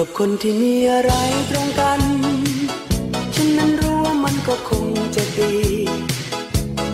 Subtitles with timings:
[0.00, 1.12] กับคนที่มีอะไร
[1.50, 2.00] ตรงกัน
[3.34, 5.54] ฉันนั้นรู้ว่ามันก็คงจะดี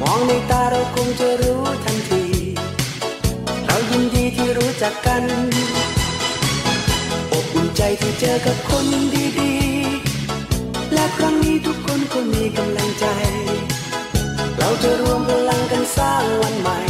[0.01, 2.25] มองในตาเราคงจะรู้ทันที
[3.65, 5.25] เรายินดีที่รู้จักกัน
[7.33, 8.87] อบอุ่นใจที่เจอกับคน
[9.41, 13.07] ดีๆ และครั้งนี้ทุกคนก็มีกำลังใจ
[14.59, 16.81] เราจะรวมพลังกันสร้างวันใหม่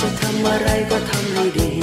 [0.00, 1.79] จะทำอะไรก็ทำให้ดี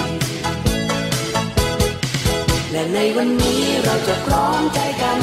[2.78, 5.20] และในวันนี้เราจะพร้อมใจกัน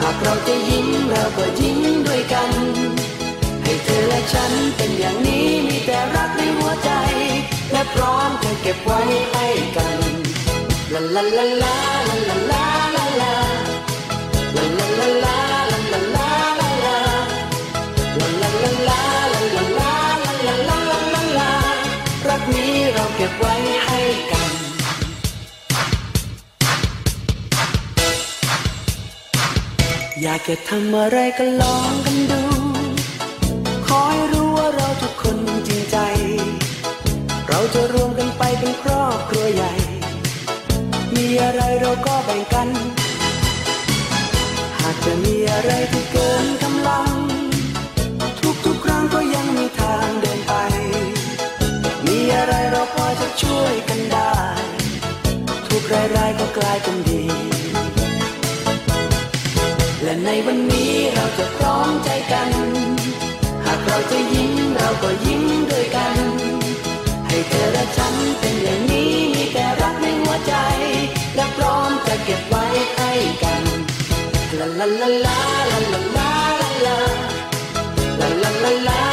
[0.00, 2.50] หากเราจะยิ้มเราก็ยิ้มด้วยกัน
[3.62, 6.90] ให้เธอและฉันเป็นอย่างนี้มีแต่รักในหัวใจ
[7.72, 9.46] และพร้อมจะเก็บไว้ให้
[9.76, 9.98] กัน
[10.92, 11.76] ลาลาลาลา
[12.08, 32.42] ลาลาลาากจะทำอะไรก็ลองกันดู
[33.86, 35.36] ขอยรู้ว่าเราทุกคน
[35.68, 35.96] จริงใจ
[37.48, 39.74] เราจะรวมกันไปเป็นครอบครัวใหญ่
[41.14, 42.68] มีอะไรเราก็แบ่งกัน
[44.78, 47.03] หากจะมีอะไรที่เกินกำลัง
[60.46, 62.50] วันนี้เราจะพร้อมใจกัน
[63.64, 66.18] หากเราจะยิ้มเราก็ยิ้มด้วยกัน
[67.28, 70.54] ให้เธอและฉันเป็นอย่างนี้มีแต่รักในหัวใจ
[71.36, 72.64] และพร้อมจะเก็บไว้
[72.94, 73.10] ให้
[73.42, 73.62] กัน
[74.58, 75.38] ลาลาลาลา
[75.70, 76.00] ลา
[76.86, 76.98] ลา
[78.20, 79.03] ลาลาลาลา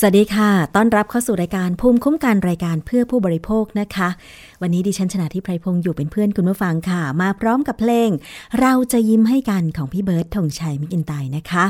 [0.00, 4.08] สวัสดีค่ะ ต้อนรับเข้าสู่รายการภูมิคุ้มกันรายการเพื่อผู้บริโภคนะคะ
[4.62, 8.10] วันนี้ดิฉันชนะทิพไพรพงศ์อยู่เป็นเพื่อนคุณผู้ฟังค่ะ มาพร้อมกับเพลง
[8.60, 11.64] เราจะยิ้มให้กันของพี่เบิร์ดธงชัยมิกินไตายนะคะ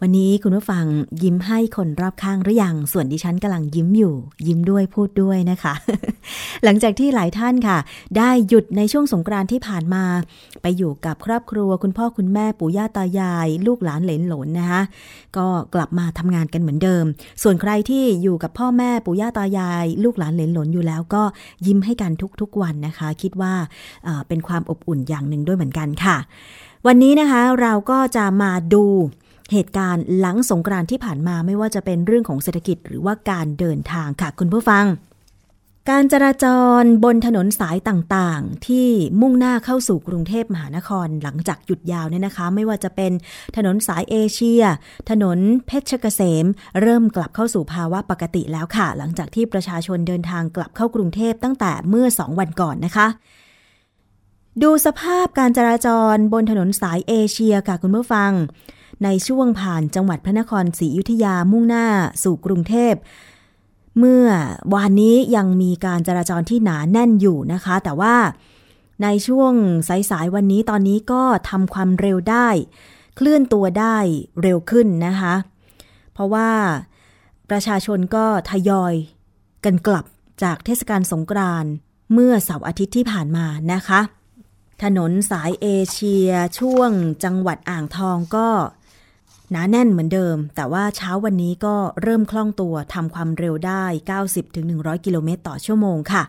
[0.00, 0.84] วันนี้คุณผู้ฟัง
[1.22, 4.14] ยิ้มให้คนรอบข้างหรือยัง ส่วนดิฉันกำลังยิ้มอยู่
[4.46, 5.74] ยิ้มด้วยพูดด้วยนะคะ
[6.64, 7.78] หลังจากที่หลายท่านค่ะ
[8.16, 10.04] ได้หยุดในช่วงสงกรานต์ที่ผ่านมา
[10.62, 14.82] ไปอยู่กับครอบครัวคุณพ่อคุณแม่ปู่ย่าตายาย ลูกหลานเหลนหลนนะคะ
[15.36, 17.04] ก็กลับมาทำงานกันเหมือนเดิม
[17.42, 21.22] ส่วนใครที่อยู่กับพ่อแม่ปู่ย่าตายาย ลูกหลานเหลนหลนอยู่แล้วก็
[21.66, 23.54] ยิ้มให้กันทุกๆวันนะคะ คิดว่า
[24.28, 26.16] เป็นความอบอุ่นอย่างหนึ่งด้วยเหมือนกันค่ะ
[26.86, 28.84] วันนี้นะคะเราก็จะมาดู
[29.52, 34.84] เหตุการณ์หลังสงกรานที่ผ่านมาไม่ว่าจะเป็นเรื่องของเศรษฐกิจหรือว่าการเดินทางค่ะคุณผู้ฟัง
[35.90, 36.46] การจราจ
[36.80, 38.88] รบนถนนสายต่างๆ ที่
[39.20, 43.12] มุ่งหน้าเข้าสู่กรุงเทพมหานครหลังจากหยุดยาวเนี่ยนะคะ ไม่ว่าจะเป็น
[43.56, 44.62] ถนนสายเอเชีย
[45.10, 46.46] ถนนเพชรเกษม
[46.80, 53.06] เริ่มกลับเข้าสู่ภาวะปกติแล้วค่ะ หลังจากที่ประชาชนเดินทางกลับเข้ากรุงเทพตั้งแต่เมื่อ 2 วันก่อนนะคะ
[54.62, 58.30] ดูสภาพการจราจรบนถนนสายเอเชียค่ะคุณผู้ฟัง
[59.04, 61.86] ในช่วงผ่านจังหวัดพระนครศรีอยุธยามุ่งหน้า
[62.22, 62.94] สู่กรุงเทพ
[63.98, 64.26] เมื่อ
[64.74, 68.16] วานนี้ยังมีการจราจรที่หนาแน่นอยู่นะคะ แต่ว่า
[69.02, 69.52] ในช่วง
[70.10, 72.48] สายๆวันนี้ตอนนี้ก็ทำความเร็วได้
[73.16, 73.96] เคลื่อนตัวได้
[74.42, 75.34] เร็วขึ้นนะคะ
[76.12, 76.50] เพราะว่า
[77.50, 78.94] ประชาชนก็ทยอย
[79.64, 80.04] กันกลับ
[80.42, 81.72] จากเทศกาลสงกรานต์
[82.12, 84.00] เมื่อเสาร์อาทิตย์ที่ผ่านมานะคะ
[84.82, 86.90] ถนนสายเอเชียช่วง
[87.24, 88.48] จังหวัดอ่างทองก็
[89.52, 93.84] หนาแน่นเหมือนเดิม แต่ว่าเช้าวันนี้ก็เริ่มคล่องตัวทำความเร็วได้
[94.44, 96.22] 90-100 กิโลเมตรต่อชั่วโมงค่ะ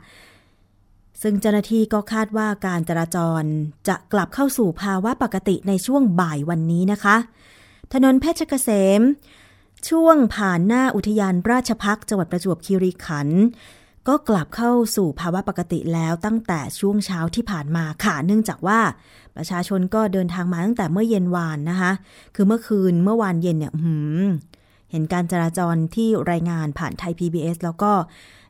[1.21, 3.43] ซึ่งเจ้าหน้าที่ก็คาดว่าการจราจร
[3.87, 7.15] จะกลับเข้าสู่ภาวะปกติในช่วงบ่ายวันนี้นะคะ
[7.93, 9.01] ถนนเพชรเกษม
[9.89, 13.43] ช่วงผ่านหน้าอุทยานราชพักจังหวัดประจวบคีรีขันธ์
[14.07, 18.79] ก็กลับเข้าสู่ภาวะปกติแล้วตั้งแต่ช่วงเช้าที่ผ่านมาค่ะ เนื่องจากว่า
[19.37, 21.91] ประชาชนก็เดินทางมาตั้งแต่เมื่อเย็นวานนะคะ
[22.35, 23.73] คือเมื่อคืนเมื่อวานเย็นเนี่ย
[24.91, 27.91] เห็นการจราจรที่รายงานผ่านไทย PBS แล้วก็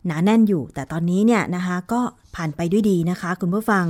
[0.06, 2.02] หนาแน่นอยู่ แต่ตอนนี้เนี่ยนะคะ ก็
[2.36, 3.86] ผ่านไปด้วยดีนะคะ คุณผู้ฟัง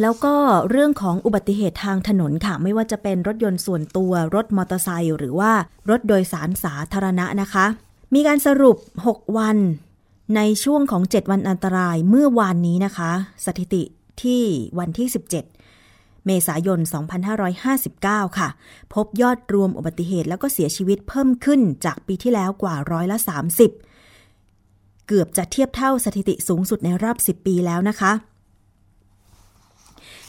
[0.00, 0.34] แล้วก็
[0.70, 5.52] เรื่องของอุบัติเหตุทางถนนค่ะ ไม่ว่าจะเป็นรถยนต์ส่วนตัวรถมอเตอร์ไซค์หรือว่า
[5.90, 7.66] รถโดยสารสาธารณะนะคะ
[8.14, 8.76] มีการสรุป
[9.08, 9.56] 6 วัน
[10.36, 13.10] ในช่วงของ 7 วันอันตรายเมื่อวานนี้นะคะ
[13.46, 13.82] สถิติ
[14.22, 14.42] ที่
[14.78, 15.59] วันที่ 17
[16.26, 16.80] เมษายน
[17.58, 18.48] 2559 ค่ะ
[18.94, 23.18] พบยอดรวมอุบัติเหตุแล้วก็เสียชีวิตเพิ่มขึ้นจากปีที่แล้วกว่าร้อยละ
[23.94, 28.12] 30 เกือบจะเทียบเท่าสถิติสูงสุดในรอบ 10 ปีแล้วนะคะ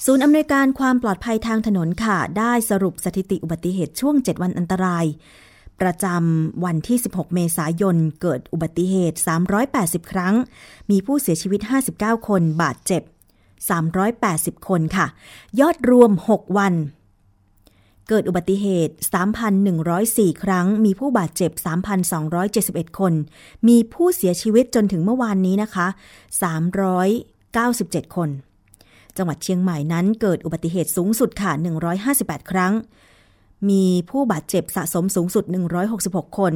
[0.05, 5.05] ศูนย์อำนวยการความปลอดภัยทางถนนค่ะ ได้สรุปสถิติอุบัติเหตุช่วง 7 วันอันตราย
[5.81, 9.17] ประจำวันที่ 16 เมษายน เกิดอุบัติเหตุ
[9.67, 10.35] 380 ครั้ง
[10.91, 11.61] มีผู้เสียชีวิต
[11.93, 13.01] 59 คน บาดเจ็บ
[13.61, 15.07] 380 คนค่ะ
[15.59, 16.75] ยอดรวม 6 วัน
[18.09, 18.95] เกิดอุบัติเหตุ
[19.67, 21.51] 3,104 ครั้ง มีผู้บาดเจ็บ
[22.25, 23.13] 3,271 คน
[23.67, 25.87] มีผู้เสียชีวิตจนถึงเมื่อวานนี้นะคะ
[27.41, 28.29] 397 คน
[29.17, 31.51] จังหวัดเชียงใหม่นั้นเกิดอุบัติเหตุสูงสุดค่ะ
[32.01, 32.73] 158 ครั้ง
[33.69, 35.43] มีผู้บาดเจ็บสะสมสูงสุด
[35.91, 36.53] 166 คน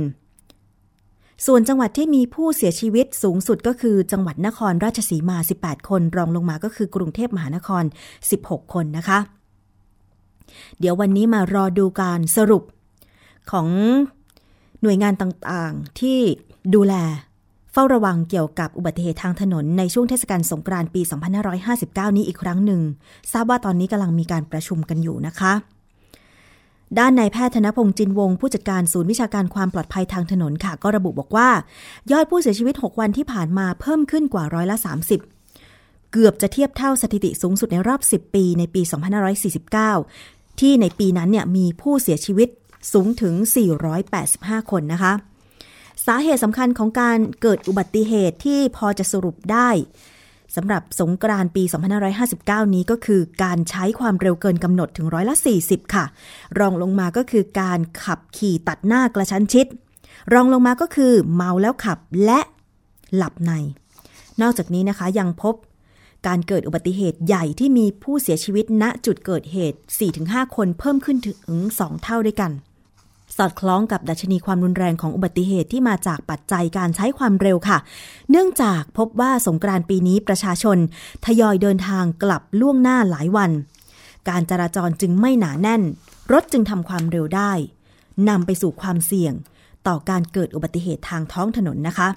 [1.46, 7.84] ส่วนจังหวัดที่มีผู้เสียชีวิตสูงสุดก็คือจังหวัดนครราชสีมา 18 คน รองลงมาก็คือกรุงเทพมหานคร
[8.30, 9.20] 16 คนนะคะ
[10.80, 12.64] เดี๋ยววันนี้มารอดูการสรุป
[13.52, 13.68] ของ
[14.82, 16.20] หน่วยงานต่างๆที่
[16.76, 16.94] ดูแล
[17.72, 21.02] เฝ้าระวังเกี่ยวกับอุบัติเหตุทางถนนในช่วงเทศกาลสงกรานต์ปี
[21.60, 22.82] 2559 นี้อีกครั้งหนึ่ง
[23.32, 25.54] ทราบว่าตอนนี้กำลังมีการประชุมกันอยู่นะคะ
[27.00, 31.50] ด้านนายแพทย์ธนพงศ์จินวงผู้จัดการศูนย์วิชาการความปลอดภัยทางถนนค่ะ ก็ระบุบอกว่า
[32.12, 34.78] ยอดผู้เสียชีวิต 6 วันที่ผ่านมาเพิ่มขึ้นกว่าร้อยละ
[35.44, 38.82] 30 เกือบจะเทียบเท่าสถิติสูงสุดในรอบ 10 ปีในปี
[40.06, 42.50] 2549 ที่ในปีนั้นเนี่ยมีผู้เสียชีวิต
[42.94, 43.34] สูงถึง
[44.04, 45.14] 485 คนนะคะ
[46.06, 49.70] สาเหตุสำคัญของการเกิดอุบัติเหตุที่พอจะสรุปได้
[50.56, 51.64] สำหรับสงกรานต์ปี
[52.20, 56.06] 2559 นี้ก็คือการใช้ความเร็วเกินกำหนดถึงร้อยละ 40 ค่ะ
[56.60, 59.68] รองลงมาก็คือการขับขี่ตัดหน้ากระชั้นชิด
[60.34, 62.40] รองลงมาก็คือเมาแล้วขับและ
[63.16, 63.52] หลับใน
[64.42, 65.56] นอกจากนี้นะคะยังพบ
[66.28, 69.80] การเกิดอุบัติเหตุใหญ่ที่มีผู้เสียชีวิตณจุดเกิดเหตุ
[70.18, 72.52] 4-5 คนเพิ่มขึ้นถึง 2 เท่าด้วยกัน
[73.38, 77.78] สอดคล้องกับดัชนีความรุนแรงของอุบัติเหตุที่มาจากปัจจัยการใช้ความเร็วค่ะ
[78.32, 80.78] เนื่องจากพบว่าสงกรานต์ปีนี้ประชาชน
[81.26, 83.52] ทยอยเดินทางกลับล่วงหน้าหลายวัน
[84.30, 85.82] การจราจรจึงไม่หนาแน่น
[86.32, 87.52] รถจึงทำความเร็วได้
[88.30, 89.34] นำไปสู่ความเสี่ยง
[89.88, 92.08] ต่อการเกิดอุบัติเหตุทางท้องถนนนะคะ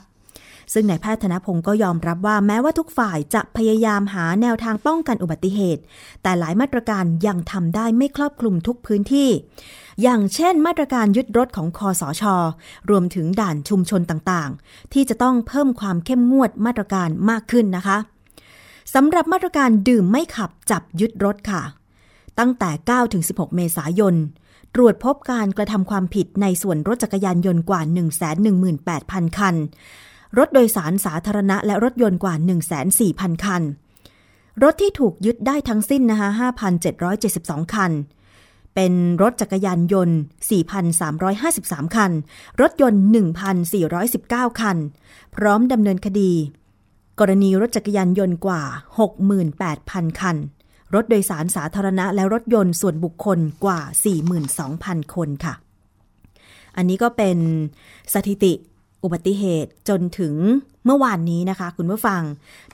[0.73, 5.82] ซึ่งนายแพทย์ธนพงศ์ก็ยอมรับว่าแม้ว่าทุกฝ่ายจะพยายามหาแนวทางป้องกันอุบัติเหตุ
[6.23, 9.29] แต่หลายมาตรการยังทำได้ไม่ครอบคลุมทุกพื้นที่
[10.03, 12.23] อย่างเช่น มาตรการยึดรถของคอสช
[12.91, 17.98] รวมถึงด่านชุมชนต่างๆ ที่จะต้องเพิ่มความเข้มงวดมาตรการมากขึ้นนะคะ
[18.94, 21.63] สำหรับมาตรการดื่มไม่ขับจับยึดรถค่ะ
[22.39, 22.70] ตั้งแต่
[23.15, 24.15] 9-16 เมษายน
[24.75, 27.81] ตรวจพบการกระทำความผิดในส่วนรถจักรยานยนต์กว่า
[28.60, 29.56] 118,000 คัน
[30.37, 32.35] รถโดยสารสาธารณะและรถยนต์กว่า
[32.89, 33.63] 104,000 คัน
[34.63, 36.29] รถที่ถูกยึดได้ทั้งสิ้นนะคะ
[37.01, 37.93] 5,772 คัน
[38.75, 38.93] เป็น
[39.23, 40.17] รถจักรยานยนต์
[41.06, 42.13] 4,353 คัน
[42.61, 43.03] รถยนต์
[43.81, 44.77] 1,419 คัน
[45.35, 46.32] พร้อมดำเนินคดี
[47.20, 48.63] กรณีรถจักรยานยนต์กว่า
[49.41, 50.37] 68,000 คัน
[50.94, 53.81] รถโดยสารสาธารณะและรถยนต์ส่วนบุคคลกว่า
[54.47, 55.55] 42,000 คนค่ะ
[56.77, 57.39] อันนี้ก็เป็น
[58.15, 58.53] สถิติ
[59.02, 60.34] อุบัติเหตุจนถึง
[60.84, 62.22] เมื่อวานนี้นะคะ คุณผู้ฟัง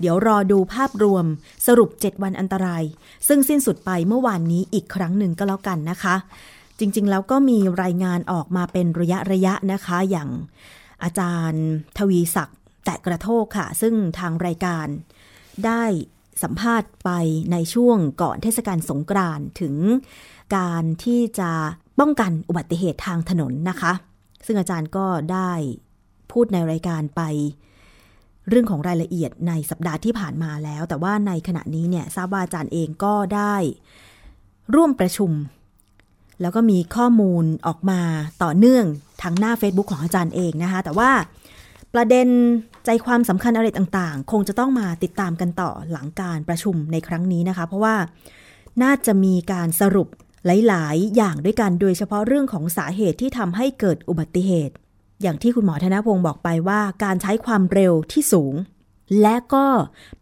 [0.00, 1.24] เดี๋ยวรอดูภาพรวม
[1.66, 2.82] สรุป 7 วันอันตราย
[3.28, 6.14] ซึ่งสิ้นสุดไปเมื่อวานนี้อีกครั้งหนึ่งก็แล้วกันนะคะ
[6.78, 10.28] จริงๆ แล้วก็มีรายงานออกมาเป็นระยะระยะนะคะ อย่าง
[11.02, 11.64] อาจารย์
[11.98, 14.86] ทวีศักดิ์แตะกระโทกค่ะ ซึ่งทางรายการ
[15.66, 15.82] ได้
[16.42, 17.10] สัมภาษณ์ไป
[17.52, 19.74] ในช่วงก่อนเทศกาลสงกรานถึง
[20.56, 21.50] การที่จะ
[22.00, 23.92] ป้องกันอุบัติเหตุทางถนนนะคะ
[24.46, 25.52] ซึ่งอาจารย์ก็ได้
[26.34, 27.22] พูดในรายการไป
[28.48, 33.54] เรื่องของรายละเอียดในสัปดาห์ที่ผ่านมาแล้ว แต่ว่าในขณะนี้เนี่ยทราบว่าอาจารย์เองก็ได้
[34.74, 35.32] ร่วมประชุม
[36.40, 38.00] แล้วก็มีข้อมูลออกมา
[38.42, 38.84] ต่อเนื่อง
[39.22, 41.10] ทางหน้า Facebook ของอาจารย์เองนะคะ แต่ว่า
[41.94, 42.28] ประเด็น
[42.84, 47.96] ใจความสำคัญอะไรต่างๆ คงจะต้องมาติดตามกันต่อหลังการประชุมในครั้งนี้นะคะ เพราะว่า
[48.82, 50.08] น่าจะมีการสรุป
[50.46, 54.74] หลาย ๆ อย่างด้วยกัน โดยเฉพาะเรื่องของสาเหตุที่ทำให้เกิดอุบัติเหตุ
[55.22, 58.54] อย่างที่คุณหมอธนพงศ์บอกไปว่าการใช้ความเร็วที่สูง
[59.22, 59.66] และก็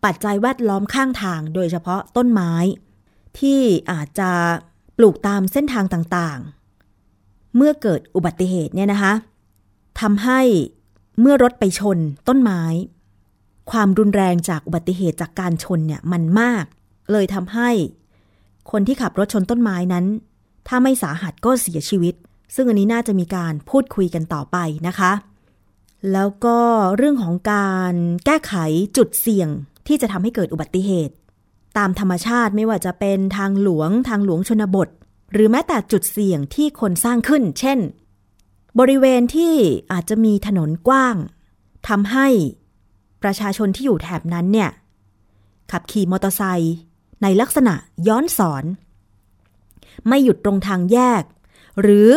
[0.04, 2.52] ปัจจัยแวดล้อมข้างทาง โดยเฉพาะต้นไม้
[3.38, 4.30] ที่อาจจะ
[4.96, 9.12] ปลูกตามเส้นทางต่างๆ เมื่อเกิดอุบัติเหตุเนี่ยนะคะ
[10.00, 10.40] ทำให้
[11.20, 12.62] เมื่อรถไปชนต้นไม้
[13.70, 16.64] ความรุนแรงจากอุบัติเหตุจากการชนเนี่ยมันมาก
[17.12, 17.70] เลยทำให้
[18.70, 20.04] คนที่ขับรถชนต้นไม้นั้น
[20.68, 22.14] ถ้าไม่สาหัสก็เสียชีวิต
[22.54, 24.56] ซึ่งอันนี้น่าจะมีการพูดคุยกันต่อไป
[24.88, 25.12] นะคะ
[26.12, 26.58] แล้วก็
[26.96, 27.94] เรื่องของการ
[28.26, 28.54] แก้ไข
[28.96, 29.48] จุดเสี่ยง
[29.86, 31.14] ที่จะทำให้เกิดอุบัติเหตุ
[31.78, 34.88] ตามธรรมชาติไม่ว่าจะเป็นทางหลวงทางหลวงชนบท
[35.32, 37.78] หรือแม้แต่จุดเสี่ยงที่คนสร้างขึ้น เช่น
[38.78, 39.54] บริเวณที่
[39.92, 41.16] อาจจะมีถนนกว้าง
[41.88, 42.28] ทำให้
[43.22, 44.70] ประชาชนที่อยู่แถบนั้นเนี่ย
[45.70, 46.74] ขับขี่มอเตอร์ไซค์
[47.22, 47.74] ในลักษณะ
[48.08, 48.64] ย้อนสอน
[50.08, 51.22] ไม่หยุดตรงทางแยก
[51.80, 52.08] หรือ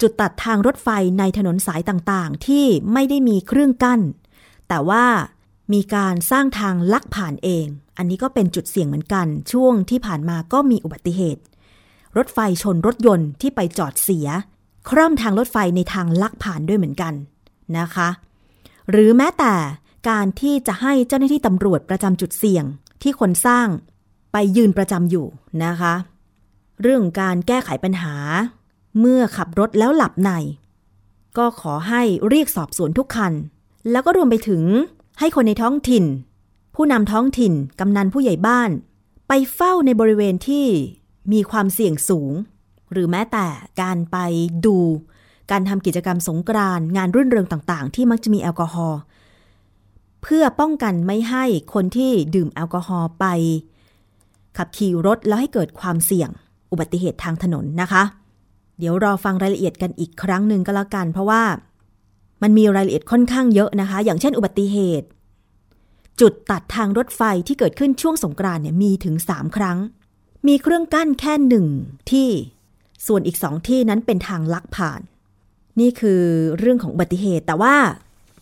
[0.00, 0.88] จุดตัดทางรถไฟ
[1.18, 4.00] ในถนนสายต่างๆ ที่ไม่ได้มีเครื่องกั้น
[4.68, 5.04] แต่ว่า
[5.72, 7.66] มีการสร้างทางลักผ่านเอง
[7.98, 11.42] อันนี้ก็เป็นจุดเสี่ยงเหมือนกัน ช่วงที่ผ่านมาก็มีอุบัติเหตุ
[12.16, 14.28] รถไฟชนรถยนต์ที่ไปจอดเสีย
[14.88, 17.14] คร่อมทางรถไฟในทางลักผ่านด้วยเหมือนกัน
[17.78, 18.08] นะคะ
[18.90, 19.54] หรือแม้แต่
[20.08, 22.64] การที่จะให้เจ้าหน้าที่ตำรวจประจำจุดเสี่ยง
[23.02, 23.68] ที่คนสร้าง
[24.32, 25.26] ไปยืนประจำอยู่
[25.64, 25.94] นะคะ
[26.82, 28.14] เรื่องการแก้ไขปัญหา
[29.00, 30.30] เมื่อขับรถแล้วหลับใน
[31.38, 33.32] ก็ขอให้เรียกสอบสวนทุกคัน
[33.90, 34.62] แล้วก็รวมไปถึง
[35.18, 36.04] ให้คนในท้องถิ่น
[36.74, 38.70] ผู้นำท้องถิ่น กำนันผู้ใหญ่บ้าน
[39.28, 40.66] ไปเฝ้าในบริเวณที่
[41.32, 42.32] มีความเสี่ยงสูง
[42.92, 43.46] หรือแม้แต่
[43.82, 44.16] การไป
[44.66, 44.78] ดู
[45.50, 49.00] การทำกิจกรรมสงกรานงานรื่นเริงต่างๆ ที่มักจะมีแอลกอฮอล์
[50.22, 53.24] เพื่อป้องกันไม่ให้คนที่ดื่มแอลกอฮอล์ไป
[54.56, 56.30] ขับขี่รถแล้วให้เกิดความเสี่ยง
[56.70, 58.02] อุบัติเหตุทางถนนนะคะ
[58.78, 61.42] เดี๋ยวรอฟังรายละเอียดกันอีกครั้งหนึ่งก็แล้วกัน เพราะว่า
[62.42, 65.06] มันมีรายละเอียดค่อนข้างเยอะนะคะ อย่างเช่นอุบัติเหตุ
[66.20, 69.78] จุดตัดทางรถไฟที่เกิดขึ้นช่วงสงกรานเนี่ยมีถึง 3 ครั้ง
[70.46, 71.66] มีเครื่องกั้นแค่หนึ่ง
[72.10, 72.28] ที่
[73.06, 75.00] ส่วนอีกสองที่นั้นเป็นทางลักผ่าน
[75.80, 76.22] นี่คือ
[76.58, 77.74] เรื่องของอุบัติเหตุแต่ว่า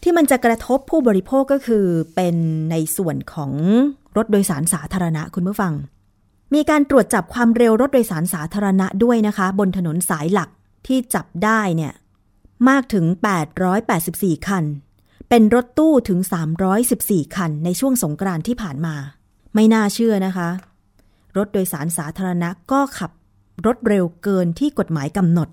[0.02, 2.36] ที่มันจะกระทบผู้บริโภคก็คือเป็น
[2.70, 3.52] ในส่วนของ
[4.16, 5.72] รถโดยสารสาธารณะคุณผู้ฟัง
[6.54, 10.50] มีการตรวจจับความเร็วรถโดยสารสาธารณะด้วยนะคะ บนถนนสายหลัก
[10.86, 11.92] ที่จับได้เนี่ย
[12.68, 13.04] มากถึง
[13.76, 14.64] 884 คัน
[15.28, 16.20] เป็นรถตู้ถึง
[16.78, 18.94] 314 คัน ในช่วงสงกรานต์ที่ผ่านมา
[19.54, 20.48] ไม่น่าเชื่อนะคะ
[21.36, 23.10] รถโดยสารสาธารณะก็ขับ
[23.66, 25.48] รถเร็วเกินที่กฎหมายกำหนด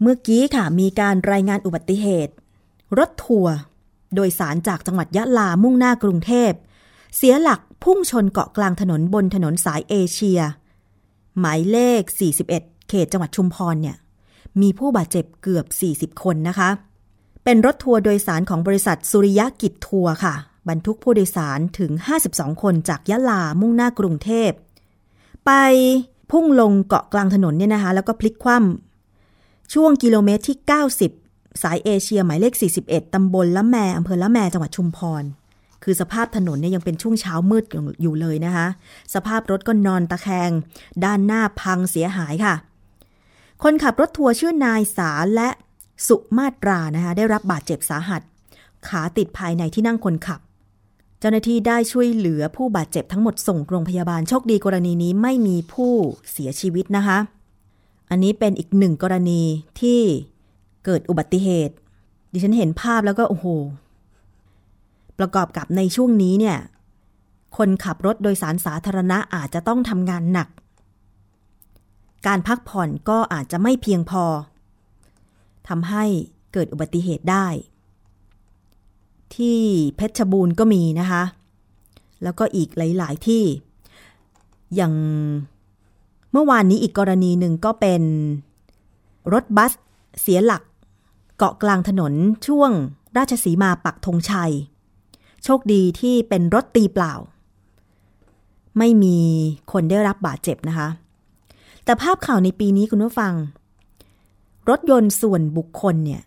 [0.00, 2.32] เมื่อกี้ค่ะมีการรายงานอุบัติเหตุ
[2.98, 3.54] รถทัวร์
[4.14, 6.52] โดยสารจากจังหวัดยะลามุ่งหน้ากรุงเทพ
[7.16, 10.40] เสียหลักพุ่งชนเกาะกลางถนนบนถนนสายเอเชีย
[11.40, 12.02] หมายเลข
[12.44, 13.96] 41 เขตจังหวัดชุมพรเนี่ย
[14.60, 15.66] มีผู้บาดเจ็บเกือบ
[16.14, 16.68] 40 คนนะคะ
[17.44, 20.34] เป็นรถทัวร์โดยสารของบริษัทสุริยะกิจทัวร์ค่ะ
[20.68, 21.90] บรรทุกผู้โดยสารถึง
[22.26, 24.50] 52 คนจากยะลามุ่งหน้ากรุงเทพ
[25.46, 25.50] ไป
[26.32, 30.56] พุ่งลงเกาะกลางถนนเนี่ยนะคะ แล้วก็พลิกคว่ำช่วงกิโลเมตรที่
[31.10, 32.54] 90 สายเอเชียหมายเลข
[32.84, 35.24] 41 ตำบลละแมอำเภอละแมจังหวัดชุมพร
[35.84, 37.64] คือสภาพถนนเนี่ยยังเป็นช่วงเช้ามืด
[38.02, 38.66] อยู่เลยนะคะ
[39.14, 40.50] สภาพรถก็นอนตะแคง
[41.04, 42.54] ด้านหน้าพังเสียหายค่ะ
[43.62, 45.48] คนขับรถทัวร์ชื่อนายสาและ
[46.08, 48.22] สุมาตรานะคะได้รับบาดเจ็บสาหัส
[48.88, 50.40] ขาติดภายในที่นั่งคนขับ
[51.20, 55.92] เจ้าหน้าที่ได้ช่วยเหลือผู้บาดเจ็บทั้งหมดส่งโรงพยาบาลโชคดีกรณีนี้ไม่มีผู้
[56.32, 57.18] เสียชีวิตนะคะ
[58.10, 59.42] อันนี้เป็นอีกหนึ่งกรณี
[59.80, 60.00] ที่
[60.84, 61.74] เกิดอุบัติเหตุ
[62.32, 63.46] ดิฉันเห็นภาพแล้วก็โอ้โห
[65.18, 66.58] ประกอบกับในช่วงนี้เนี่ย
[67.56, 70.48] คนขับรถโดยสารสาธารณะอาจจะต้องทำงานหนัก
[72.26, 74.24] การพักผ่อนก็อาจจะไม่เพียงพอ
[75.68, 76.04] ทำให้
[76.52, 77.46] เกิดอุบัติเหตุได้
[79.36, 79.58] ที่
[79.96, 81.22] เพชรบูรณ์ก็มีนะคะ
[82.22, 83.44] แล้วก็อีกหลาย ๆ ที่
[84.74, 84.94] อย่าง
[86.32, 88.02] เมื่อวานนี้อีกกรณีหนึ่งก็เป็น
[89.32, 89.72] รถบัส
[90.20, 90.62] เสียหลัก
[91.38, 92.12] เกาะกลางถนน
[92.46, 92.70] ช่วง
[93.16, 94.52] ราชสีมาปักธงชัย
[95.44, 97.14] โชคดีที่เป็นรถตีเปล่า
[98.78, 99.18] ไม่มี
[99.72, 100.88] คนได้รับบาดเจ็บนะคะ
[101.84, 103.34] แต่ภาพข่าวในปีนี้คุณผู้ฟัง
[104.68, 106.22] รถยนต์ส่วนบุคคลเนี่ย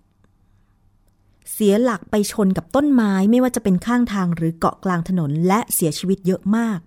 [1.54, 6.80] เสียหลักไปชนกับต้นไม้ไม่ว่าจะเป็นข้างทางหรือเกาะกลางถนนและเสียชีวิตเยอะมาก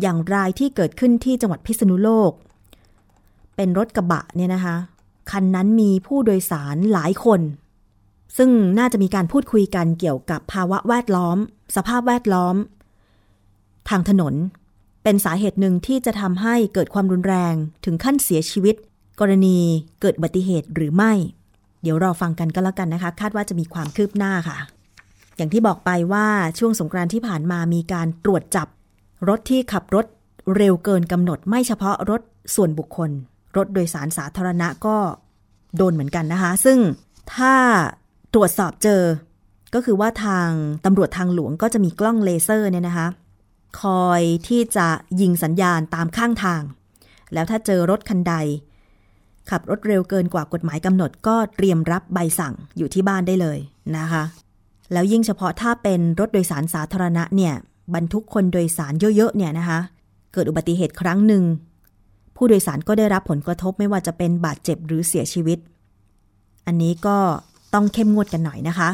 [0.00, 2.32] อย่างรายที่เกิดขึ้นที่จังหวัดพิษณุโลก
[3.56, 4.76] เป็นรถกระบะเนี่ยนะคะ
[5.30, 7.40] คันนั้นมีผู้โดยสารหลายคน
[8.36, 11.38] ซึ่งน่าจะมีการพูดคุยกันเกี่ยวกับภาวะแวดล้อม
[11.76, 12.56] สภาพแวดล้อม
[13.88, 14.34] ทางถนน
[15.02, 18.76] เป็นสาเหตุหนึ่งที่จะทำให้เกิดความรุนแรงถึงขั้นเสียชีวิต
[19.20, 19.58] กรณี
[20.00, 21.12] เกิดอุบัติเหตุหรือไม่
[21.82, 24.56] เดี๋ยวรอฟังกันก็แล้วกันนะคะ คาดว่าจะมีความคืบหน้าค่ะ
[25.36, 26.26] อย่างที่บอกไปว่า
[26.58, 28.68] ช่วงสงกรานต์ที่ผ่านมามีการตรวจจับ
[29.28, 30.06] รถที่ขับรถ
[30.56, 32.20] เร็วเกินกำหนดไม่เฉพาะรถ
[32.54, 33.10] ส่วนบุคคล
[33.56, 34.96] รถโดยสารสาธารณะก็
[35.76, 36.78] โดนเหมือนกันนะคะ ซึ่ง
[37.34, 37.54] ถ้า
[38.34, 39.02] ตรวจสอบเจอ
[39.74, 40.50] ก็คือว่าทาง
[40.84, 43.08] ตำรวจทางหลวงก็จะมีกล้องเลเซอร์เนี่ยนะคะ
[43.80, 44.88] คอยที่จะ
[45.20, 46.62] ยิงสัญญาณตามข้างทาง
[47.32, 48.34] แล้วถ้าเจอรถคันใด
[49.50, 53.58] ขับรถเร็วเกินกว่ากฎหมายกำหนดก็เตรียมรับใบสั่งอยู่ที่บ้านได้เลย
[53.96, 54.22] นะคะ
[54.92, 57.54] แล้วยิ่งเฉพาะถ้าเป็นรถโดยสารสาธารณะเนี่ย
[57.94, 59.78] บรรทุกคนโดยสารเยอะๆเนี่ยนะคะ
[60.32, 61.44] เกิดอุบัติเหตุครั้งหนึ่ง
[62.36, 65.58] ผู้โดยสารก็ได้รับผลกระทบไม่ว่าจะเป็นบาดเจ็บหรือเสียชีวิต
[66.66, 67.18] อันนี้ก็
[67.74, 68.88] ต้องเข้มงวดกันหน่อยนะคะ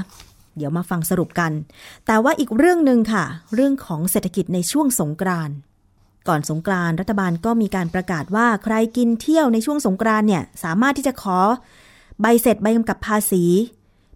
[0.57, 1.53] เดี๋ยวมาฟังสรุปกัน
[2.07, 5.55] แต่ว่าอีกเรื่องหนึ่งค่ะ เรื่องของเศรษฐกิจในช่วงสงกรานต์
[6.29, 11.39] ก่อนสงกรานต์รัฐบาลก็มีการประกาศว่าใครกินเที่ยวในช่วงสงกรานต์เนี่ยสามารถที่จะขอ
[12.21, 13.45] ใบเสร็จใบกำกับภาษี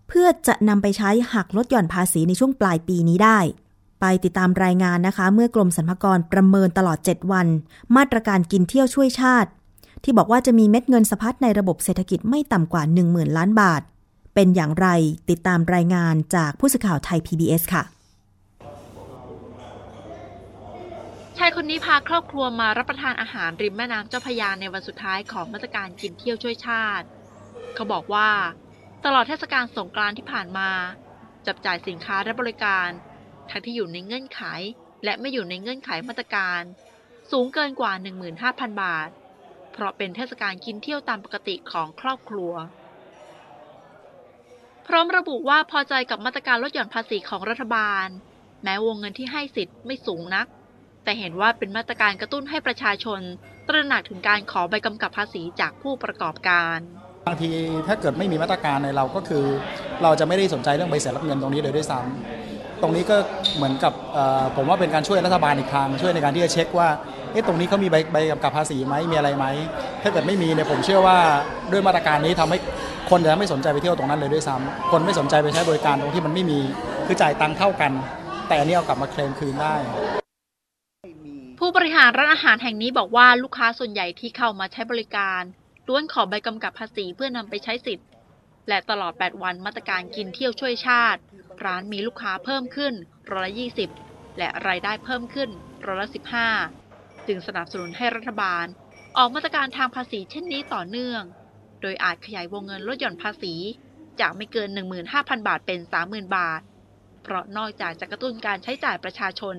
[0.09, 3.39] เพื่อจะนำไปใช้หักลดหย่อนภาษีในช่วงปลายปีนี้ได้
[4.01, 7.47] ไปติดตามรายงานนะคะ เมื่อกรมสรรพากรประเมินตลอด 7 วัน
[7.97, 9.51] มาตรการกินเที่ยวช่วยชาติ
[10.03, 13.83] ที่บอกว่าจะมีเม็ดเงินสะพัดในระบบเศรษฐกิจไม่ต่ำกว่า 10,000 ล้านบาท
[14.35, 14.89] เป็นอย่างไร
[15.31, 17.85] ติดตามรายงานจากผู้สื่อข่าวไทย PBS ค่ะ
[21.39, 27.07] ชายคนนี้พาครอบครัวมารับประทานอาหารริมแม่น้ำเจ้าพยาในวันสุดท้ายของมาตรการกินเที่ยวช่วยชาติ
[27.75, 28.31] เขาบอกว่า
[29.05, 30.71] ตลอดเทศกาลสงกรานต์ที่ผ่านมา
[31.47, 32.89] จับจ่ายสินค้าและบริการ
[33.51, 34.43] ทั้งที่อยู่ในเงื่อนไข
[35.05, 36.61] และไม่อยู่ในเงื่อนไขมาตรการ
[37.31, 37.93] สูงเกินกว่า
[38.37, 39.09] 15,000 บาท
[39.73, 42.53] เพราะเป็นเทศกาลกินเที่ยวตามปกติของครอบครัว
[44.89, 48.07] พร้อมระบุว่าพอใจกับมาตรการลดหย่อนภาษีของรัฐบาล
[48.65, 50.47] แม้วงเงินที่ให้สิทธิ์ไม่สูงนัก
[51.05, 53.21] แต่เห็นว่าเป็นมาตรการกระตุ้นให้ประชาชน
[53.69, 56.79] ตระหนักถึงการขอใบกำกับภาษีจากผู้ประกอบการ
[57.27, 57.51] บางที
[57.87, 59.45] ถ้าเกิดไม่มีมาตรการในเราก็คือ
[60.03, 63.17] เราจะไม่ได้สนใจเรื่องใบเสร็จรับเงินตรงนี้เลยด้วยซ้ำตรงนี้ก็
[63.57, 63.93] เหมือนกับ
[64.57, 66.89] ผมว่าเป็นการช่วยรัฐบาลอีกทางช่วยในการที่จะเช็คว่า
[67.33, 69.47] เอ๊ะตรงนี้เขามีใบใบกำกับภาษีไหมมีอะไรไหม
[70.03, 71.19] ถ้าเกิดไม่มีเนี่ยผมเชื่อว่า
[71.73, 72.59] ด้วยมาตรการนี้ทำให้
[73.11, 76.61] คนจะไม่สนใจไปเที่ยวตรงนั้นเลยด้วยซ้ำคนไม่สนใจไปใช้บริการตรงที่มันไม่มี
[77.07, 77.93] คือจ่ายตังค์เท่ากัน
[78.49, 79.77] แต่อันนี้เอากลับมาเคลมคืนได้
[81.59, 85.43] ผู้บริหารร้านอาหารแห่งนี้บอกว่าลูกค้าส่วนใหญ่ที่เข้ามาใช้บริการ
[85.89, 88.09] ล้วนขอใบกำกับภาษีเพื่อนำไปใช้สิทธิ์
[88.69, 91.21] และตลอด 8 วันมาตรการกินเที่ยวช่วยชาติ
[91.65, 92.95] ร้านมีลูกค้าเพิ่มขึ้น
[93.33, 93.53] ร้อยละ
[93.97, 95.51] 20 และรายได้เพิ่มขึ้น
[95.87, 96.09] ร้อยละ
[96.67, 98.67] 15 จึงสนับสนุนให้รัฐบาล
[99.19, 101.23] ออกมาตรการทางภาษีเช่นนี้ต่อเนื่อง
[101.85, 103.55] โดยอาจขยายวงเงินลดหย่อนภาษี
[104.21, 104.69] จากไม่เกิน
[105.09, 106.61] 15,000 บาทเป็น 30,000 บาท
[107.23, 109.57] เพราะนอกจากจะกระตุ้นการใช้จ่ายประชาชน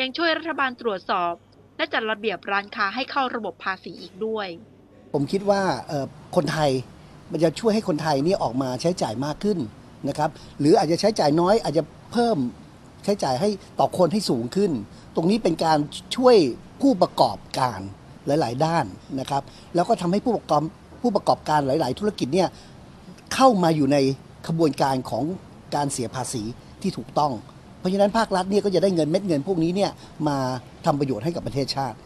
[0.00, 1.32] ยังช่วยรัฐบาลตรวจสอบ
[1.76, 4.48] และจัดระเบียบร้านค้าให้เข้าระบบภาษีอีกด้วย
[5.12, 5.62] ผมคิดว่า
[6.36, 6.70] คนไทย
[7.30, 9.58] มันจะช่วยให้คนไทยนี่ออกมาใช้จ่ายมากขึ้น
[10.08, 12.38] นะครับหรืออาจจะใช้จ่ายน้อยอาจจะเพิ่ม
[13.04, 13.48] ใช้จ่ายให้
[13.80, 14.70] ต่อคนให้สูงขึ้น
[15.14, 15.78] ตรงนี้เป็นการ
[16.16, 16.36] ช่วย
[16.80, 17.80] ผู้ประกอบการ
[18.26, 18.84] หลาย ๆ ด้าน
[19.20, 19.42] นะครับ
[19.74, 20.62] แล้วก็ทำให้ผู้ประกอบ
[21.00, 22.48] ผู้ประกอบการหลาย ๆ ธุรกิจเนี่ย
[23.34, 23.96] เข้ามาอยู่ใน
[24.48, 25.24] ขบวนการของ
[25.74, 26.42] การเสียภาษี
[26.82, 27.32] ที่ถูกต้อง
[27.78, 29.90] เพราะฉะนั้นภาครัฐเนี่ยก็จะได้เงินเม็ดเงินพวกนี้เนี่ย
[30.28, 30.38] มา
[30.84, 31.96] ทำประโยชน์ให้กับประเทศชาติ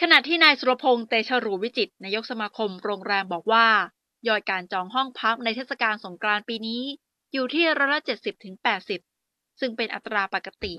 [0.00, 3.66] ขณะที่นายสุรพงษ์เตชะรูวิจิตนายกสมาคมโรงแรมบอกว่า
[4.28, 6.82] ยอดการจองห้องพักในเทศกาลสงกรานต์ปีนี้
[7.32, 8.54] อยู่ที่ร้อยละ70ถึง
[9.02, 10.74] 80ซึ่งเป็นอัตราปกติ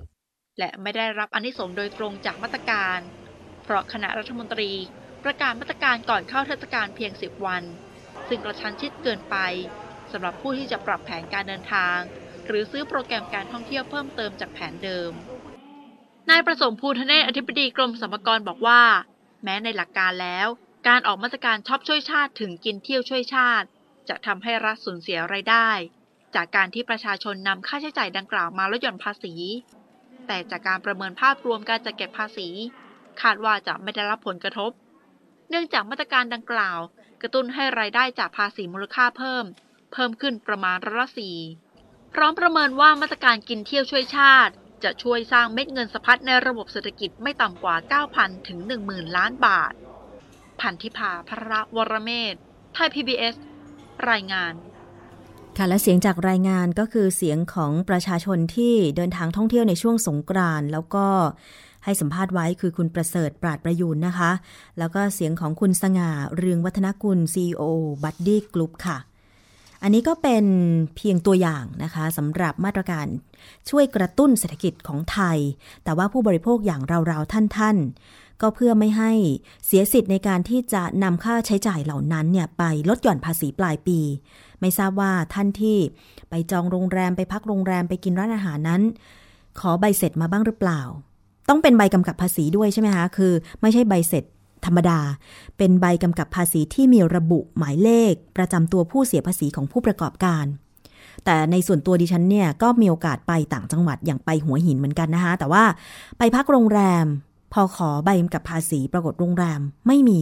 [0.60, 3.00] และไม่ได้รับอนิสงส์โดยตรงจากมาตรการ
[3.64, 4.72] เพราะคณะรัฐมนตรี
[5.26, 7.64] ประกาศมาตรการก่อนเข้าเทศกาลเพียง 10 วัน
[8.28, 9.36] ซึ่งกระชั้นชิดเกินไป
[10.12, 12.00] สำหรับผู้ที่จะปรับแผนการเดินทาง
[12.48, 15.12] หรือซื้อโปรแกรมการท่องเที่ยวเพิ่มเติมจากแผนเดิม
[16.30, 18.82] นายประสมภูทะเนศอธิบดีกรมสรรพากรบอกว่า
[19.44, 20.48] แม้ในหลักการแล้ว
[20.88, 23.68] การออกมาตรการช็อปช่วยชาติถึงกินเที่ยวช่วยชาติ
[24.10, 25.70] จะทำให้รัฐสูญเสียไรายได้
[26.36, 29.34] จากการที่ประชาชนนำค่าใช้จ่ายดังกล่าวมาลดหย่อนภาษี
[30.28, 32.48] แต่จากการประเมินภาพรวมการจัดเก็บภาษี
[33.22, 34.72] คาดว่าจะไม่ได้รับผลกระทบ
[35.50, 36.80] เนื่องจากมาตรการดังกล่าว
[37.22, 39.46] กระตุ้นให้รายได้จากภาษีมูลค่าเพิ่ม
[39.94, 41.38] เพิ่มขึ้นประมาณร้อยละสี่
[42.14, 44.54] พร้อมประเมินว่ามาตรการกินเที่ยวช่วยชาติ
[44.84, 47.76] จะช่วยสร้างเม็ดเงินสะพัดในระบบเศรษฐกิจไม่ต่ำกว่า
[48.12, 49.74] 9,000 ถึง 10,000 ล้านบาท
[50.62, 52.36] พันธิพาพระวรเมธ
[52.74, 53.36] ไทย PBS
[54.10, 54.54] รายงาน
[55.58, 61.08] ค่ะและเสียงจากรายงานก็คือเสียงของประชาชนที่เดินทางท่องเที่ยวในช่วงสงกรานต์แล้วก็
[61.86, 64.32] ให้สัมภาษณ์ไว้คือคุณประเสริฐปราดประยูนนะคะ
[64.80, 67.62] แล้วก็เสียงของคุณสง่าเรืองวัฒนกุล CEO
[68.04, 68.98] บัดดี้กรุ๊ปค่ะ
[69.84, 70.46] อันนี้ก็เป็น
[70.96, 73.06] เพียงตัวอย่างนะคะสำหรับมาตรการ
[73.70, 75.38] ช่วยกระตุ้นเศรษฐกิจของไทย
[75.84, 79.12] แต่ว่าผู้บริโภคอย่างเราๆท่านๆ ก็เพื่อไม่ให้
[79.66, 84.00] เสียสิทธิ์ในการที่จะนำค่าใช้จ่ายเหล่านั้นเนี่ยไปลดหย่อนภาษีปลายปี
[84.60, 85.78] ไม่ทราบว่าท่านที่
[86.30, 88.82] ไปจองโรงแรมไปพักโรงแรมไปกินร้านอาหารนั้น
[89.60, 90.82] ขอใบเสร็จมาบ้างหรือเปล่า
[91.50, 94.24] ต้องเป็นใบกำกับภาษีด้วยใช่ไหมคะ คือ ไม่ใช่ใบเสร็จ
[94.66, 95.00] ธรรมดา
[95.58, 100.46] เป็นใบกำกับภาษีที่มีระบุหมายเลข ประจำตัวผู้เสียภาษีของผู้ประกอบการ
[101.26, 105.64] แต่ในส่วนตัวดิฉันเนี่ยก็มีโอกาสไปต่างจังหวัดอย่างไปหัวหินเหมือนกันนะคะ แต่ว่า
[106.18, 107.06] ไปพักโรงแรม
[107.54, 110.20] พอขอใบกำกับภาษีปรากฏโรงแรมไม่มี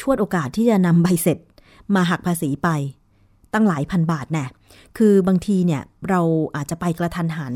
[0.00, 1.38] ชวดโอกาสที่จะนำใบเสร็จ
[1.94, 2.68] มาหักภาษีไป
[3.52, 4.44] ตั้งหลายพันบาทแน่
[4.98, 6.20] คือบางทีเนี่ยเรา
[6.56, 7.54] อาจจะไปกระทันหัน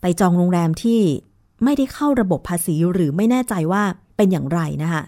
[0.00, 1.00] ไปจองโรงแรมที่
[1.64, 3.82] ไม่ได้เข้าระบบภาษีหรือไม่แน่ใจว่า
[4.16, 5.02] เป็นอย่างไรนะคะ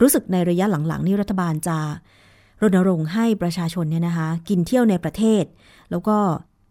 [0.00, 1.78] รู้สึกในระยะหลังๆนี่รัฐบาลจะ
[2.62, 5.44] รณรงค์ให้ประชาชนเนี่ยนะคะกินเที่ยวในประเทศ
[5.90, 6.16] แล้วก็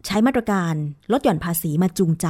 [0.06, 0.74] ใช้มาตรการ
[1.12, 2.26] ลดหย่อนภาษีมาจูงใจ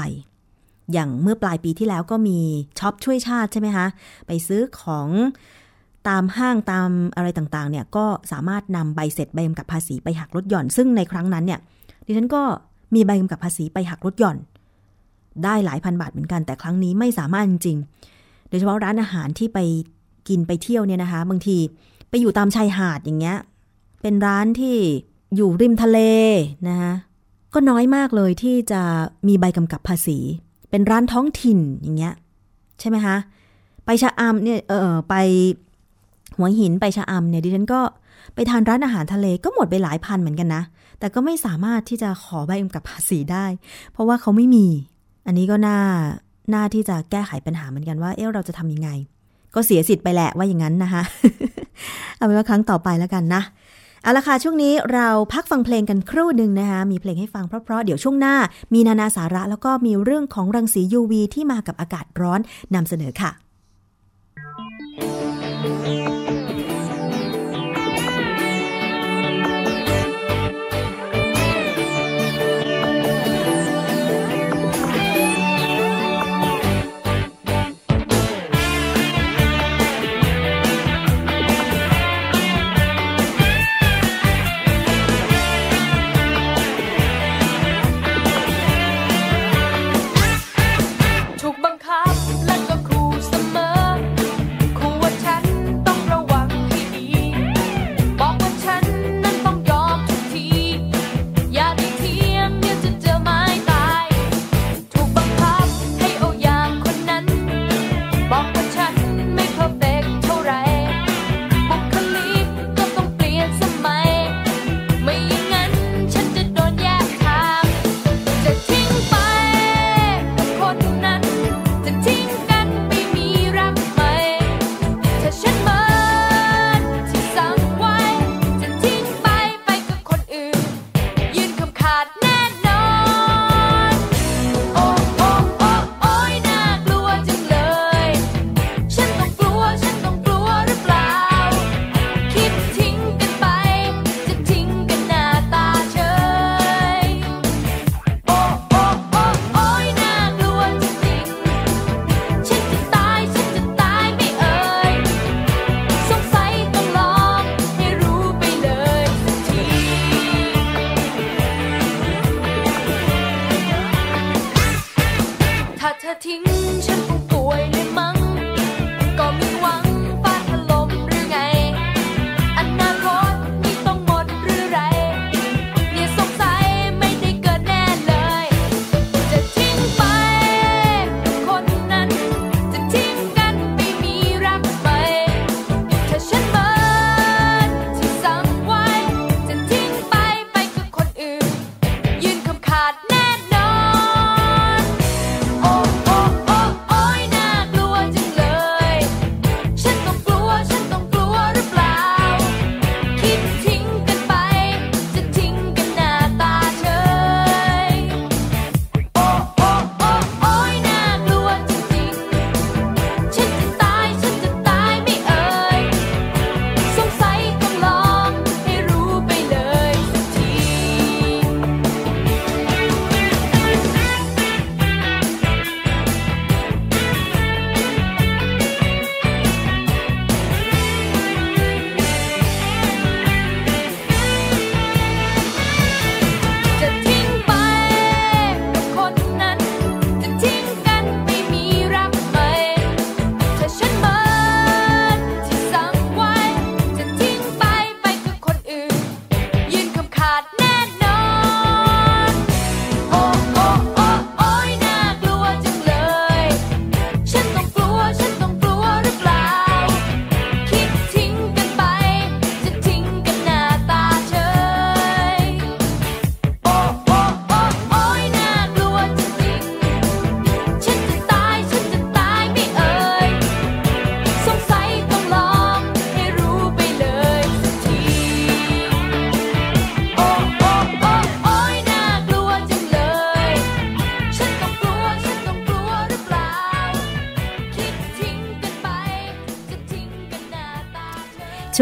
[0.92, 2.38] อย่างเมื่อปลายปีที่แล้วก็มี
[2.78, 3.86] ช็อปช่วยชาติใช่ไหมคะ
[4.26, 5.08] ไปซื้อของ
[6.08, 11.60] ตามห้างตามอะไรต่างๆเนี่ยก็สามารถนำใบเสร็จใบกำกับภาษีไปหักลดหย่อน ซึ่งในครั้งนั้นเนี่ย
[12.06, 12.42] ดิฉันก็
[12.94, 14.36] มีใบกำกับภาษีไปหักลดหย่อน
[15.44, 17.78] ได้หลายพันบาทเหมือนกันแต่ครั้งนี้ไม่สามารถจริง
[18.48, 19.58] โดยเฉพาะร้านอาหารที่ไป
[20.28, 21.56] กินไปเที่ยวเนี่ยนะคะ บางที
[22.10, 23.38] ไปอยู่ตามชายหาดอย่างเงี้ย
[24.02, 24.76] เป็นร้านที่
[25.36, 25.98] อยู่ริมทะเล
[26.68, 26.92] นะคะ
[27.54, 28.80] ก็น้อยมากเลยที่จะ
[29.28, 30.18] มีใบกำกับภาษี
[30.70, 32.14] เป็นร้านท้องถิ่นอย่างเงี้ย
[32.80, 33.16] ใช่ไหมคะ
[33.84, 35.14] ไปชะอำเนี่ยเออไป
[36.36, 37.80] หัวหินไปชะอำเนี่ยดิฉันก็
[38.34, 40.62] ไปทานร้านอาหารทะเลก็หมดไปหลายพันเหมือนกันนะ
[40.98, 43.46] แต่ก็ไม่สามารถที่จะขอใบกำกับภาษีได้
[43.92, 44.66] เพราะว่าเขาไม่มี
[45.26, 45.78] อันนี้ก็น่า
[46.54, 48.90] น่าที่จะแก้ไขปัญหาเหมือนกันว่า เอ๊ะเราจะทำยังไง
[49.54, 51.02] ก็เสียสิทธิ์ไปแหละว่าอย่างนั้นนะคะ
[52.16, 53.42] เอาเป็นว่าครั้งต่อไปแล้วกันนะ
[54.02, 58.34] เอาละค่ะช่วงนี้เราพักฟังเพลงกันครู่หนึ่งนะคะ มีเพลงให้ฟังเพราะๆเดี๋ยวช่วงหน้า
[58.74, 62.40] มีนานาสาระแล้วก็มีเรื่องของรังสี UV ที่มากับอากาศร้อน
[62.74, 63.30] นำเสนอค่ะ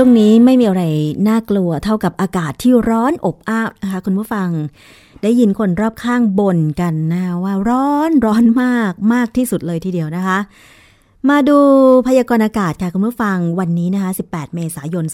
[0.00, 0.84] ช่วงนี้ไม่มีอะไร
[1.28, 4.48] น่ากลัวเท่ากับอากาศที่ร้อนอบอ้าวนะคะคุณผู้ฟัง
[5.22, 10.38] ได้ยินคนรอบข้างบ่นกันนะว่าร้อนร้อนมากมากที่สุดเลยทีเดียวนะคะ
[11.26, 11.58] มาดู
[12.08, 15.04] พยากรณ์อากาศค่ะคุณผู้ฟังวันนี้นะคะ 18 เมษายน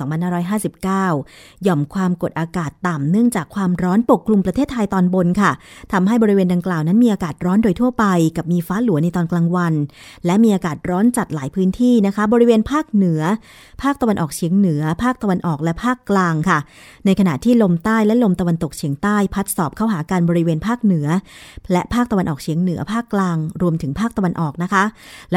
[0.56, 5.50] 2559 หย่อมความกดอากาศต่ำเนื่องจากความร้อนปกคลุมประเทศไทยตอนบนค่ะ
[5.92, 8.04] ทำให้บริเวณดังกล่าวนั้นมีอากาศร้อนโดยทั่วไป
[8.36, 9.74] กับมีฟ้าหลวในตอนกลางวัน
[10.26, 13.22] และมีอากาศร้อนจัดหลายพื้นที่นะคะ บริเวณภาคเหนือ
[13.82, 16.58] ภาคตะวันออกเฉียงเหนือ ภาคตะวันออกและภาคกลางค่ะ
[17.06, 21.06] ในขณะที่ลมใต้และลมตะวันตกเฉียงใต้พัดสอบเข้าหากันบริเวณภาคเหนือ
[21.72, 24.84] และภาคตะวันออกเฉียงเหนือภาคกลาง รวมถึงภาคตะวันออกนะคะ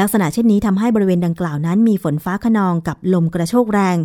[0.00, 3.96] ลักษณะเช่นนี้ทำให้บริเวณดังกล่าวนั้นมีฝนฟ้าขนองกับลมกระโชกแรง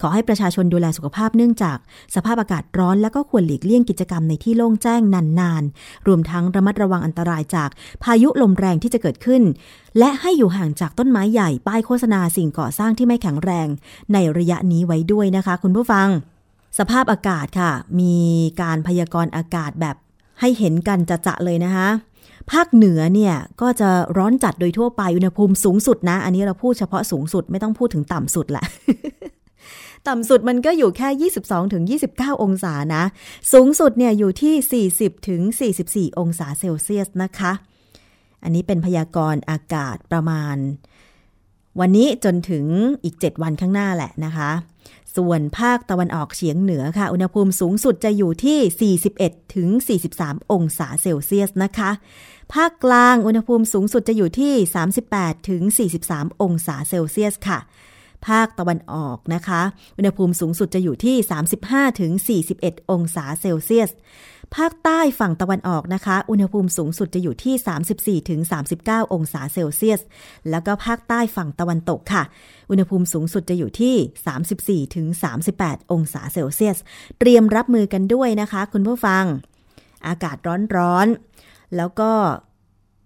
[0.00, 1.78] ขอให้ประชาชนดูแลสุขภาพเนื่องจาก
[2.14, 5.00] สภาพอากาศร้อนและก็ควรหลีกเลี่ยงกิจกรรมในที่โล่งแจ้ง
[5.40, 7.70] นานๆ รวมทั้งระมัดระวังอันตรายจาก
[8.02, 9.42] พายุลมแรงที่จะเกิดขึ้น
[9.98, 13.68] และให้อยู่ห่างจากต้นไม้ใหญ่ป้ายโฆษณาสิ่งก่อสร้างที่ไม่แข็งแรง
[14.12, 16.08] ในระยะนี้ไว้ด้วยนะคะ คุณผู้ฟัง
[16.78, 18.16] สภาพอากาศค่ะ มี
[18.60, 19.96] การพยากรณ์อากาศแบบ
[20.40, 21.88] ให้เห็นกันจะๆเลยนะคะ
[22.50, 28.64] ภาคเหนือเนี่ยก็จะร้อนจัดโดยทั่วไปอุณหภูมิสูงสุดนะ อันนี้เราพูดเฉพาะสูงสุดไม่ต้องพูดถึงต่ำสุดแหละ
[30.08, 33.04] ต่ำสุดมันก็อยู่แค่ 22ถึง29 องศานะ
[33.52, 35.40] สูงสุดเนี่ยอยู่ที่ 40ถึง
[35.74, 37.52] 44 องศาเซลเซียสนะคะ
[38.42, 40.56] อันนี้เป็นพยากรณ์อากาศประมาณ
[41.80, 42.64] วันนี้จนถึง
[43.04, 44.50] อีก 7 วันข้างหน้าแหละนะคะ
[45.16, 49.68] ส่วนภาคตะวันออกเฉียงเหนือค่ะ อุณหภูมิสูงสุดจะอยู่ที่ 41ถึง
[50.10, 51.90] 43 องศาเซลเซียสนะคะ
[52.54, 54.54] ภาคกลางอุณหภูมิสูงสุดจะอยู่ที่
[55.00, 55.62] 38ถึง
[56.02, 57.58] 43 องศาเซลเซียสค่ะ
[58.28, 59.62] ภาคตะวันออกนะคะ
[59.96, 61.16] อุณหภูมิสูงสุดจะอยู่ที่
[61.58, 62.12] 35ถึง
[62.52, 63.90] 41 องศาเซลเซียส
[64.56, 68.40] ภาคใต้ฝั่งตะวันออกนะคะ อุณหภูมิสูงสุดจะอยู่ที่ 34ถึง
[68.76, 70.00] 39 องศาเซลเซียส
[70.50, 72.22] แล้วก็ภาคใต้ฝั่งตะวันตกค่ะ
[72.70, 75.06] อุณหภูมิสูงสุดจะอยู่ที่ 34ถึง
[75.50, 76.78] 38 องศาเซลเซียส
[77.18, 79.24] เตรียมรับมือกันด้วยนะคะ คุณผู้ฟัง
[80.06, 80.36] อากาศ
[80.76, 82.10] ร้อนๆ แล้วก็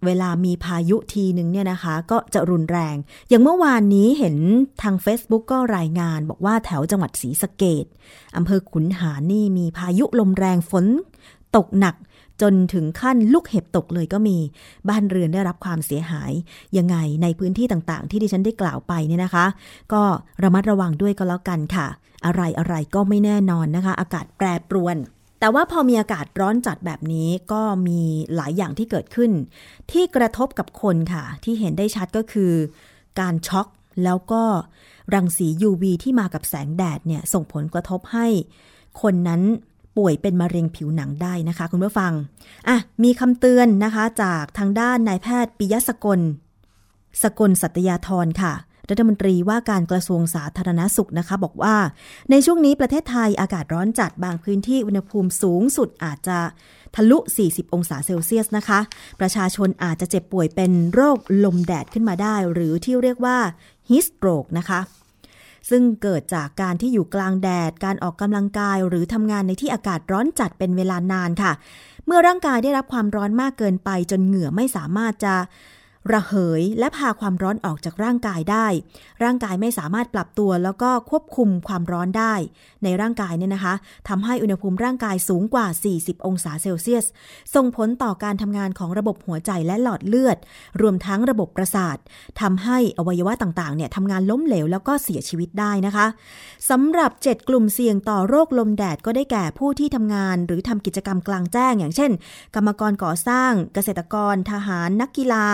[0.07, 2.97] เวลามีพายุทีหนึ่งเนี่ยนะคะ ก็จะรุนแรง
[3.29, 4.37] อย่างเมื่อวานนี้เห็น
[4.83, 7.85] ทาง Facebook ก็รายงาน บอกว่าแถวจังหวัดศรีสะเกด
[8.37, 10.87] อำเภอขุนหารนี่มีพายุลมแรงฝน
[11.57, 11.95] ตกหนัก
[12.43, 14.37] จนถึงขั้นลูกเห็บตกเลยก็มี
[14.89, 16.33] บ้านเรือนได้รับความเสียหาย
[16.77, 19.47] ยังไงในพื้นที่ต่างๆ ที่ดิฉันได้กล่าวไปเนี่ยนะคะ
[19.93, 20.03] ก็
[20.43, 21.87] ระมัดระวังด้วยก็แล้วกันค่ะ
[22.27, 24.97] อะไรอะไรก็ไม่แน่นอนนะคะ อากาศแปรปรวน
[25.41, 28.01] แต่ว่าพอมีอากาศร้อนจัดแบบนี้ก็มี
[28.37, 29.31] หลายอย่างที่เกิดขึ้น
[29.93, 32.53] ที่กระทบกับคนค่ะ ที่เห็นได้ชัดก็คือ
[33.21, 33.67] การช็อก
[34.05, 34.43] แล้วก็
[35.15, 38.27] รังสี UV ที่มากับแสงแดดเนี่ยส่งผลกระทบให้
[39.03, 39.43] คนนั้น
[39.97, 42.13] ป่วยเป็นมะเร็งผิวหนังได้นะคะ คุณผู้ฟัง
[42.69, 46.21] อะมีคำเตือนนะคะ จากทางด้านนายแพทย์ปิยสกล
[47.23, 48.55] สกลสัตยาธรค่ะ
[48.91, 51.77] รัฐมนตรีว่าการกระทรวงสาธารณสุขนะคะ บอกว่า
[52.31, 56.39] ในช่วงนี้ประเทศไทยอากาศร้อนจัดบางพื้นที่อุณหภูมิสูงสุดอาจจะ
[56.95, 58.81] ทะลุ 40 องศาเซลเซียสนะคะ
[59.21, 63.39] ประชาชนอาจจะเจ็บป่วยเป็นโรคลมแดดขึ้นมาได้ หรือที่เรียกว่า
[63.91, 64.81] ฮิสโตรกนะคะ
[65.71, 71.53] ซึ่งเกิดจากการที่อยู่กลางแดด การออกกำลังกาย หรือทำงานในที่อากาศร้อนจัดเป็นเวลานานค่ะ
[72.07, 75.35] เมื่อร่างกายได้รับความร้อนมากเกินไปจนเหงื่อไม่สามารถจะ
[76.13, 78.67] ระเหยและพาความร้อนออกจากร่างกายได้
[79.23, 82.35] ร่างกายไม่สามารถปรับตัวแล้วก็ควบคุมความร้อนได้
[82.85, 83.75] ในร่างกายเนี่ยนะคะ
[84.09, 85.67] ทำให้อุณหภูมิร่างกายสูงกว่า
[85.97, 87.07] 40 องศาเซลเซียส
[87.55, 90.37] ส่งผลต่อการทำงานของระบบหัวใจและหลอดเลือด
[90.81, 91.97] รวมทั้งระบบประสาท
[92.41, 96.07] ทำให้อวัยวะต่างๆเนี่ยทำงานล้มเหลวแล้วก็เสียชีวิตได้นะคะ
[96.71, 102.11] สำหรับ 7 กลุ่มเสี่ยงต่อโรคลมแดดก็ได้แก่ผู้ที่ทำงาน หรือทำกิจกรรมกลางแจ้ง อย่างเช่น
[102.55, 105.47] กรรมกรก่อสร้าง เกษตรกร ทหาร นักกีฬา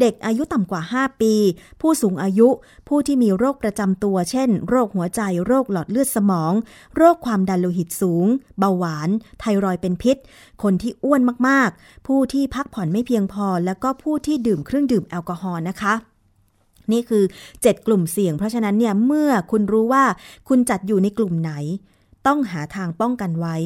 [0.00, 1.34] เด็กอายุต่ำกว่า 5 ปี
[1.80, 2.48] ผู้สูงอายุ
[2.88, 6.52] ผู้ที่มีโรคประจำตัว เช่น โรคหัวใจ โรคหลอดเลือดสมอง
[6.96, 8.26] โรคความดันโลหิตสูง
[8.58, 9.08] เบาหวาน
[9.40, 10.16] ไทรอยด์เป็นพิษ
[10.62, 15.94] คนที่อ้วนมากๆ ผู้ที่พักผ่อนไม่เพียงพอ แล้วก็ผู้ที่ดื่มเครื่องดื่มแอลกอฮอล์นะคะ
[16.92, 17.24] นี่คือ
[17.54, 20.04] 7 กลุ่มเสี่ยง เพราะฉะนั้นเนี่ยเมื่อคุณรู้ว่า
[20.48, 21.52] คุณจัดอยู่ในกลุ่มไหน
[22.26, 23.56] ต้องหาทางป้องกันไว้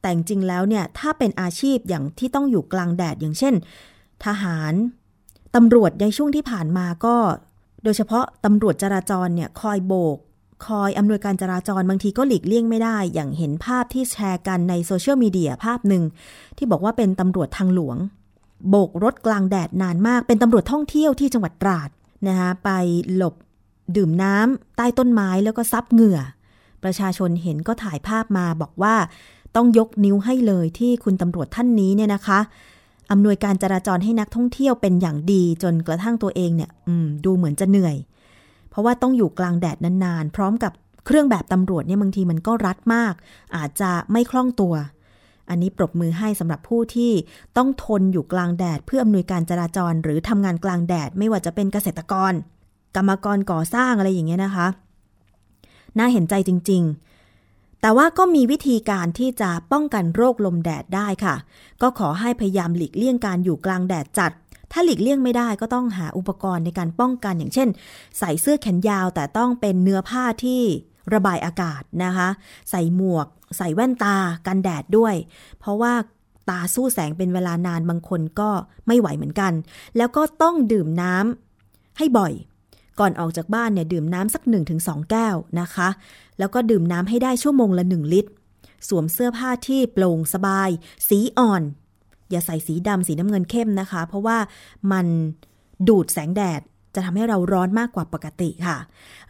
[0.00, 3.54] แต่จริงแล้วเนี่ยถ้าเป็นอาชีพอย่างที่ต้องอยู่กลางแดดอย่างเช่น
[4.24, 4.74] ทหาร
[5.54, 7.16] ตำรวจในช่วงที่ผ่านมาก็
[7.84, 10.18] โดยเฉพาะตำรวจจราจรเนี่ยคอยโบก
[10.66, 16.02] คอยอำนวยการจราจรบางทีก็หลีกเลี่ยงไม่ได้ อย่างเห็นภาพที่แชร์กันในโซเชียลมีเดียภาพหนึ่ง
[16.56, 17.96] ที่บอกว่าเป็นตำรวจทางหลวง
[18.68, 21.90] โบกรถกลางแดดนานมาก เป็นตำรวจท่องเที่ยวที่จังหวัดตราด
[22.28, 22.70] นะคะไป
[23.14, 23.34] หลบ
[23.96, 26.20] ดื่มน้ำใต้ต้นไม้แล้วก็ซับเหงื่อ
[26.82, 28.94] ประชาชนเห็นก็ถ่ายภาพมาบอกว่า
[29.56, 32.38] ต้องยกนิ้วให้เลยที่คุณตำรวจท่านนี้เนี่ยนะคะ
[33.12, 36.70] อำนวยการจราจรให้นักท่องเที่ยวเป็นอย่างดีจนกระทั่งตัวเองเนี่ย
[37.24, 37.96] ดูเหมือนจะเหนื่อย
[38.70, 40.72] เพราะว่าต้องอยู่กลางแดดนานๆ พร้อมกับ
[41.06, 43.14] เครื่องแบบตำรวจเนี่ยบางทีมันก็รัดมาก
[43.56, 44.74] อาจจะไม่คล่องตัว
[45.50, 47.12] อันนี้ปรบมือให้สำหรับผู้ที่
[47.56, 52.32] ต้องทนอยู่กลางแดด เพื่ออำนวยการจราจร หรือทำงานกลางแดดไม่ว่าจะเป็นเกษตรกร
[52.96, 54.66] กรรมกรก่อสร้างอะไรอย่างเงี้ยนะคะ
[55.98, 57.11] น่าเห็นใจจริง ๆ
[57.82, 61.36] แต่ว่าก็มีวิธีการที่จะป้องกันโรคลมแดดได้ค่ะ
[61.82, 64.32] ก็ขอให้พยายามหลีกเลี่ยงการอยู่กลางแดดจัด
[64.72, 67.68] ถ้าหลีกเลี่ยงไม่ได้ก็ต้องหาอุปกรณ์ในการป้องกันอย่างเช่น
[68.18, 70.62] ใส่เสื้อแขนยาวแต่ต้องเป็นเนื้อผ้าที่
[71.14, 72.28] ระบายอากาศนะคะ
[72.70, 74.16] ใส่หมวก ใส่แว่นตา
[74.46, 75.14] กันแดดด้วย
[75.58, 75.92] เพราะว่า
[76.50, 78.50] ตาสู้แสงเป็นเวลานานบางคนก็
[78.86, 79.52] ไม่ไหวเหมือนกัน
[79.96, 82.32] แล้วก็ต้องดื่มน้ำให้บ่อย
[83.00, 84.42] ก่อนออกจากบ้านเนี่ยดื่มน้ำสัก
[84.76, 85.88] 1-2 แก้วนะคะ
[86.38, 88.30] แล้วก็ดื่มน้ำให้ได้ชั่วโมงละ 1 ลิตร
[88.88, 90.68] สวมเสื้อผ้าที่โปร่งสบาย
[91.08, 91.62] สีอ่อน
[92.30, 94.38] อย่าใส่สีดำสีน้ำเงินเข้มนะคะ เพราะว่า
[94.92, 95.06] มัน
[95.88, 96.60] ดูดแสงแดด
[96.94, 98.76] จะทำให้เราร้อนมากกว่าปกติค่ะ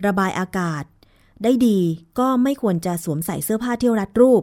[0.07, 0.85] ระบายอากาศ
[1.43, 1.79] ได้ดี
[2.19, 4.43] ก็ไม่ควรจะสวมใส่เสื้อผ้าที่รัดรูป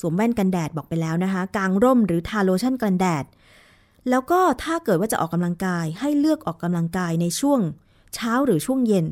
[0.00, 3.24] สวมแว่นกันแดดบอกไปแล้วนะคะ กางร่มหรือทาโลชั่นกันแดด
[4.10, 7.60] แล้วก็ถ้าเกิดว่าจะออกกำลังกายให้เลือกออกกำลังกายในช่วง
[8.14, 9.06] เช้าหรือช่วงเย็น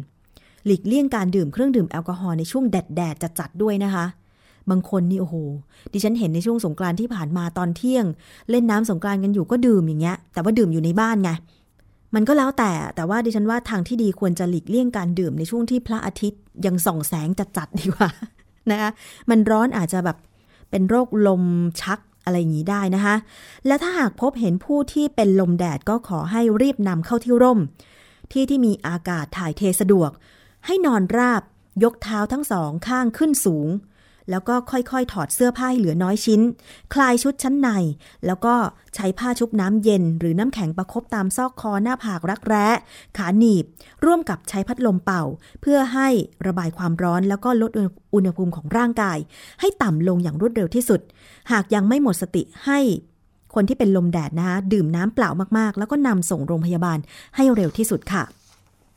[0.66, 4.06] หลีกเลี่ยงการดื่มเครื่องดื่มแอลกอฮอล์ในช่วงแดดแดดจัดๆด้วยนะคะ
[4.70, 5.36] บางคนนี่โอ้โห
[5.92, 8.04] ดิฉันเห็นในช่วงสงกรานที่ผ่านมาตอนเที่ยง
[8.50, 11.30] เล่นน้ำสงกรานกันอยู่ก็ดื่มอย่างเงี้ย แต่ว่าดื่มอยู่ในบ้านไง
[12.14, 18.10] มันก็แล้วแต่ แต่ว่าดิฉันว่าทางที่ดีควรจะหลีกเลี่ยงการดื่มในช่วงที่พระอาทิตย์ยังส่องแสงจัดๆดีกว่า
[18.70, 18.90] นะคะ
[19.30, 20.16] มันร้อนอาจจะแบบ
[20.70, 21.42] เป็นโรคลม
[21.82, 23.14] ชักอะไรอย่างนี้ได้นะคะ
[23.66, 27.58] และถ้าหากพบเห็นผู้ที่เป็นลมแดดก็ขอให้รีบนำเข้าที่ร่ม
[28.34, 30.10] ที่ที่มีอากาศถ่ายเทสะดวก
[30.66, 31.42] ให้นอนราบ
[31.84, 33.68] ยกเท้าทั้งสองข้างขึ้นสูง
[34.30, 36.40] แล้วก็ค่อยๆ ถอดเสื้อผ้าให้เหลือน้อยชิ้น
[36.94, 37.68] คลายชุดชั้นใน
[38.26, 38.54] แล้วก็
[38.94, 42.66] ใช้ผ้าชุบน้ำเย็น หรือน้ำแข็งประคบตามซอกคอหน้าผากรักแร้
[43.16, 43.64] ขาหนีบ
[44.04, 45.22] ร่วมกับใช้พัดลมเป่า
[45.60, 46.08] เพื่อให้
[46.46, 47.70] ระบายความร้อนแล้วก็ลด
[48.14, 49.18] อุณหภูมิของร่างกาย
[49.60, 51.00] ให้ต่ำลงอย่างรวดเร็วที่สุด
[51.52, 52.78] หากยังไม่หมดสติให้
[53.54, 56.98] คนที่เป็นลมแดดนะคะดื่มน้ำเปล่ามากๆ แล้วก็นำส่งโรงพยาบาล
[57.36, 58.24] ให้เร็วที่สุดค่ะ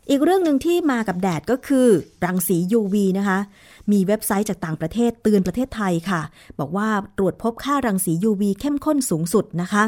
[0.10, 1.88] อีกเรื่องหนึ่งที่มากับแดดก็คือ
[2.26, 3.40] รังสี UV นะคะ
[3.92, 6.22] มีเว็บไซต์จากต่างประเทศเตือนประเทศไทยค่ะ
[6.60, 9.84] บอกว่าตรวจพบค่ารังสี UV เข้มข้นสูงสุดนะคะ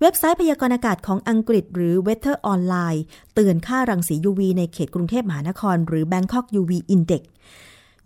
[0.00, 3.00] เว็บไซต์พยากรณ์อากาศของอังกฤษ หรือ Weather Online
[3.34, 7.22] เตือนค่ารังสี UV ในเขตกรุงเทพมหานคร หรือ Bangkok UV Index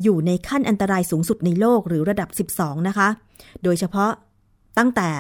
[0.02, 3.08] อยู่ในขั้นอันตรายสูงสุดในโลกหรือระดับ 12 นะคะ
[3.62, 4.10] โดยเฉพาะ
[4.78, 5.10] ตั้งแต่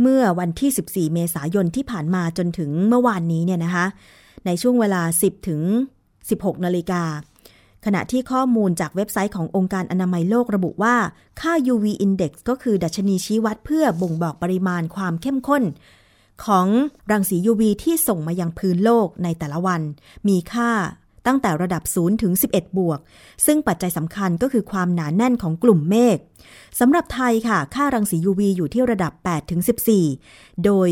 [0.00, 0.70] เมื่อวันที่
[1.10, 3.86] 14 เมษายนที่ผ่านมาจนถึงเมื่อวานนี้เนี่ยนะคะ
[4.46, 5.62] ในช่วงเวลา 10 ถึง
[6.12, 7.02] 16 นาฬิกา
[7.84, 10.96] ขณะที่ข้อมูลจากเว็บไซต์ขององค์การอนามัยโลกระบุว่า
[11.40, 15.62] ค่า UV index ก็คือดัชนีชี้วัดเพื่อบ่งบอกปริมาณความเข้มข้น
[16.44, 16.66] ของ
[17.10, 19.80] รังสี UV ที่ส่งมายังพื้นโลกในแต่ละวัน
[20.28, 20.70] มีค่า
[21.26, 23.00] ตั้งแต่ระดับ 0 ถึง 11 บวก
[23.46, 26.18] ซึ่งปัจจัยสำคัญก็คือความหนาแน่นของกลุ่มเมฆ
[26.80, 29.60] สำหรับไทยค่ะ ค่ารังสี UV อยู่ที่ระดับ 8 ถึง
[30.10, 30.90] 14 โดย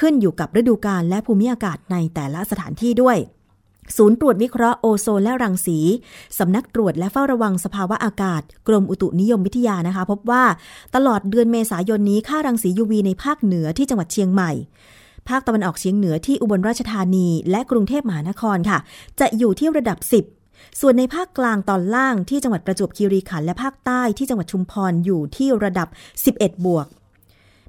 [0.00, 3.18] ขึ้นอยู่กับฤดูกาลและภูมิอากาศในแต่ละสถานที่ด้วย
[3.96, 5.78] ศูนย์ตรวจวิเคราะห์โอโซนและรังสี
[6.38, 10.44] สำนักตรวจและเฝ้าระวังสภาวะอากาศ กรมอุตุนิยมวิทยานะคะ พบว่า
[10.94, 14.52] ตลอดเดือนเมษายนนี้ค่ารังสี UV ในภาคเหนือที่จังหวัดเชียงใหม่
[15.28, 18.78] ภาคตะวันออกเฉียงเหนือที่อุบลราชธานี และกรุงเทพมหานครค่ะ
[19.20, 19.98] จะอยู่ที่ระดับ
[20.38, 25.88] 10 ส่วนในภาคกลางตอนล่างที่จังหวัดประจวบคีรีขันธ์และภาคใต้ที่จังหวัดชุมพรอยู่ที่ระดับ
[26.26, 26.86] 11 บวก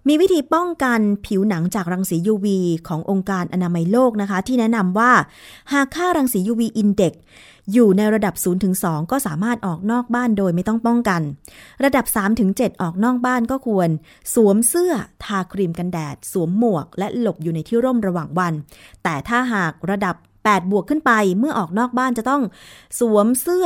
[0.07, 2.47] มีวิธีป้องกันผิวหนังจากรังสี UV
[2.87, 5.11] ขององค์การอนามัยโลกนะคะ ที่แนะนำว่า
[5.73, 7.13] หากค่ารังสี UV Index
[7.73, 8.35] อยู่ในระดับ
[8.73, 11.21] 0-2ก็สามารถออกนอกบ้านโดยไม่ต้องป้องกัน
[11.83, 12.05] ระดับ
[12.43, 13.89] 3-7ออกนอกบ้านก็ควร
[14.33, 14.93] สวมเสื้อ
[15.23, 18.53] ทาครีมกันแดด สวมหมวก และหลบอยู่ในที่ร่มระหว่างวัน
[19.03, 22.41] แต่ถ้าหากระดับ8บวกขึ้นไปเมื่อออกนอกบ้านจะต้อง
[22.99, 23.65] สวมเสื้อ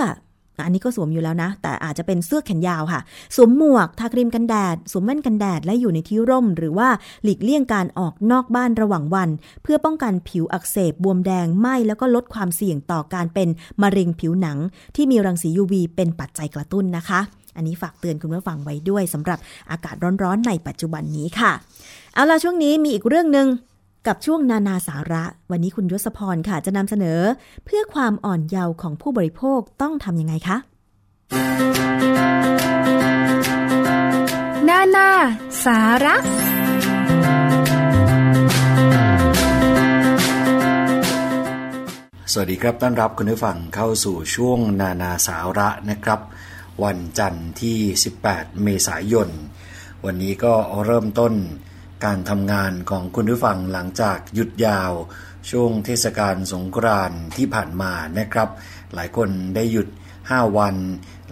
[0.63, 3.01] อันนี้ก็สวมอยู่แล้วนะ แต่อาจจะเป็นเสื้อแขนยาวค่ะ
[3.35, 6.89] สวมหมวก ทาครีมกันแดด สวมแว่นกันแดด และอยู่ในที่ร่ม หรือว่า
[7.23, 9.29] หลีกเลี่ยงการออกนอกบ้านระหว่างวัน
[9.63, 13.49] เพื่อป้องกันผิวอักเสบบวมแดงไหม้แล้วก็ลดความเสี่ยงต่อการเป็น
[13.81, 14.57] มะเร็งผิวหนัง
[14.95, 17.19] ที่มีรังสี UV เป็นปัจจัยกระตุ้นนะคะ
[17.55, 19.39] อันนี้ฝากเตือนคุณผู้ฟังไว้ด้วยสำหรับ
[19.71, 21.51] อากาศร้อนๆในปัจจุบันนี้ค่ะ
[22.13, 23.47] เอาล่ะช่วงนี้มีอีกเรื่องหนึ่ง
[24.07, 27.19] กับช่วงนานาสาระ วันนี้คุณยศพรค่ะจะนำเสนอ
[27.65, 30.57] เพื่อความอ่อนเยาว์ของผู้บริโภคต้องทำยังไงคะ
[34.69, 35.09] นานา
[35.65, 36.15] สาระ
[42.31, 46.19] สวัสดีครับ ต้อนรับคุณผู้ฟังเข้าสู่ช่วงนานาสาระนะครับ
[46.83, 47.77] วันจันทร์ที่
[48.21, 49.29] 18 เมษายน
[50.05, 50.53] วันนี้ก็
[50.85, 51.33] เริ่มต้น
[52.05, 54.91] การทำงานของคุณผู้ฟังหลังจากหยุดยาว
[55.49, 58.49] ช่วงเทศกาลสงกรานต์ที่ผ่านมานะครับ
[58.93, 59.87] หลายคนได้หยุด
[60.21, 60.75] 5 วัน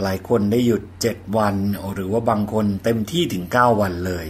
[0.01, 1.55] หลายคนได้หยุด 7 วัน
[1.93, 4.28] หรือว่าบางคนเต็มที่ถึง 9 วันเลย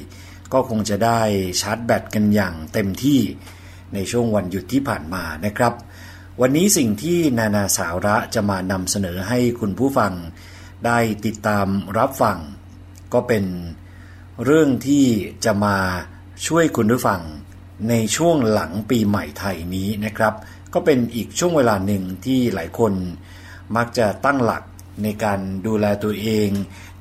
[0.53, 1.19] ก็คงจะได้
[1.61, 3.19] ชาร์จแบตกันอย่างเต็มที่
[3.93, 5.73] ในช่วงวันหยุดที่ผ่านมานะครับ
[6.41, 10.13] วันนี้สิ่งที่นานาสาระจะมานำเสนอให้คุณผู้ฟัง
[10.85, 11.67] ได้ติดตาม
[11.97, 12.37] รับฟัง
[13.13, 13.45] ก็เป็น
[14.45, 15.05] เรื่องที่
[15.45, 15.77] จะมา
[16.47, 17.21] ช่วยคุณผู้ฟัง
[17.89, 20.33] ในช่วงหลังปีใหม่ไทยนี้นะครับ
[20.73, 22.93] ก็เป็นอีกช่วงเวลาหนึ่งที่หลายคน
[23.75, 24.63] มักจะตั้งหลัก
[25.03, 26.49] ในการดูแลตัวเอง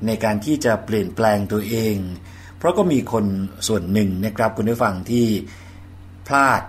[0.05, 1.95] ในการที่จะเปลี่ยนแปลงตัวเอง
[2.57, 3.25] เพราะก็มีคน
[3.67, 5.25] ส่วนหนึ่งนะครับคุณผู้ฟังที่
[6.27, 6.61] พลาด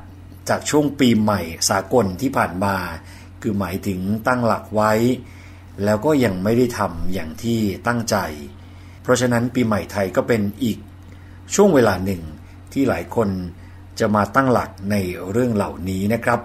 [0.48, 2.76] จากช่วงปีใหม่สากลที่ผ่านมา
[3.42, 4.92] คือหมายถึงตั้งหลักไว้
[5.84, 8.16] แล้วก็ยังไม่ได้ทำอย่างที่ตั้งใจ
[9.02, 10.78] เพราะฉะนั้นปีใหม่ไทยก็เป็นอีก
[11.54, 12.22] ช่วงเวลาหนึ่ง
[12.74, 13.28] ที่หลายคน
[14.00, 14.96] จะมาตั้งหลักใน
[15.30, 16.40] เรื่องเหล่านี้นะครับ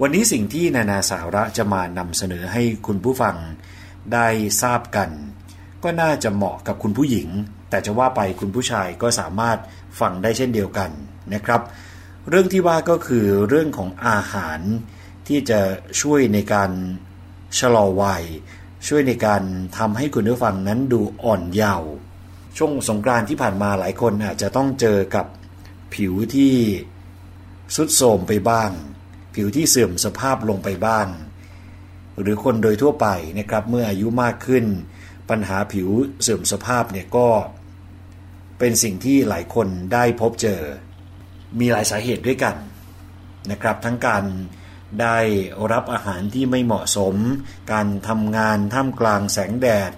[0.00, 3.36] วันนี้สิ่งที่นานาสาระจะมานำเสนอให้คุณผู้ฟัง
[4.12, 4.26] ได้
[4.62, 5.10] ทราบกัน
[5.82, 7.28] ก็น่าจะเหมาะกับคุณผู้หญิง
[7.70, 9.58] แต่จะว่าไปคุณผู้ชายก็สามารถ
[10.00, 10.90] ฟังได้เช่นเดียวกัน
[11.34, 11.60] นะครับ
[12.28, 14.60] เรื่องที่ว่าก็คือเรื่องของอาหาร
[15.28, 15.60] ที่จะ
[16.00, 16.70] ช่วยในการ
[17.58, 18.24] ชะลอวัย
[18.88, 19.42] ช่วยในการ
[19.78, 21.90] ทำให้คุณผู้ฟังนั้นดูอ่อนเยาว์
[22.56, 25.26] ช่วงสงกรานที่ผ่านมาหลายคนอาจจะต้องเจอกับ
[25.94, 26.54] ผิวที่
[27.76, 28.70] สุดโทมไปบ้าง
[29.34, 31.06] ผิวที่เสื่อมสภาพลงไปบ้าง
[32.20, 33.06] หรือคนโดยทั่วไป
[33.38, 34.64] นะครับเมื่ออายุมากขึ้น
[35.30, 35.88] ปัญหาผิว
[36.22, 37.28] เสื่อมสภาพเนี่ยก็
[38.58, 40.60] เป็นสิ่งที่หลายคนได้พบเจอ
[41.58, 42.56] มีหลายสาเหตุด้วยกัน
[43.50, 44.24] นะครับทั้งการ
[45.00, 45.18] ได้
[45.72, 47.14] รับอาหารที่ไม่เหมาะสม
[47.72, 49.92] การทำงานท่ามกลางแสงแดด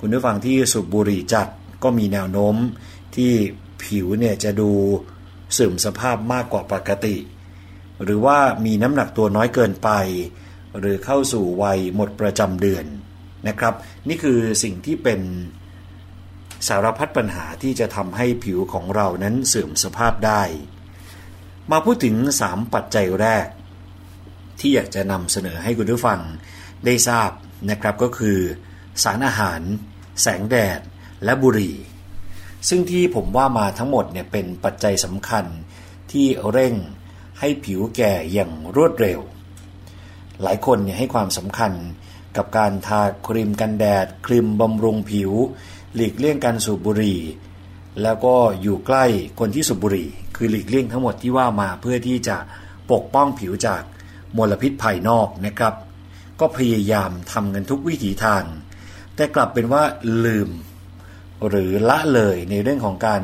[0.00, 1.48] คุณผู้ฟังที่สูบบุหรี่จัด
[1.82, 2.56] ก็มีแนวโน้ม
[3.16, 3.32] ที่
[3.82, 4.72] ผิวเนี่ยจะดู
[5.54, 7.16] เสื่อมสภาพมากกว่าปกติ
[8.04, 9.90] หรือว่ามีน้ำหนักตัวน้อยเกินไป
[10.78, 12.84] หรือเข้าสู่วัยหมดประจำเดือน
[13.48, 13.74] นะครับ
[14.08, 15.20] นี่คือสิ่งที่เป็น
[16.68, 20.42] สารพัดปัญหาที่จะทำให้ผิวของเรานั้นเสื่อมสภาพได้
[21.70, 23.46] มาพูดถึง 3 ปัจจัยแรก
[24.60, 26.20] ที่อยากจะนำเสนอให้คุณผู้ฟัง
[26.86, 27.30] ได้ทราบ
[27.70, 28.38] นะครับก็คือ
[29.02, 29.60] สารอาหาร
[30.22, 30.80] แสงแดด
[31.24, 31.76] และบุหรี่
[32.68, 35.44] ซึ่งที่ผมว่ามาทั้งหมดเนี่ยเป็นปัจจัยสำคัญ
[36.12, 36.74] ที่เร่ง
[37.40, 39.20] ให้ผิวแก่อย่างรวดเร็ว
[40.42, 41.72] หลายคนเนี่ยให้ความสำคัญ
[42.36, 45.32] กับการทาครีมกันแดด ครีมบำรุงผิว
[45.94, 47.20] หลีกเลี่ยงการสูบบุหรี่
[48.02, 49.04] แล้วก็อยู่ใกล้
[49.38, 52.36] คนที่สูบบุหรี่ คือหลีกเลี่ยงทั้งหมดที่ว่ามาเพื่อที่จะ
[52.92, 53.82] ปกป้องผิวจาก
[54.36, 55.74] มลพิษภายนอกนะครับ
[56.40, 58.42] ก็พยายามทำกันทุกวิถีทาง
[59.14, 59.82] แต่กลับเป็นว่า
[60.24, 60.50] ลืม
[61.48, 63.22] หรือละเลยในเรื่องของการ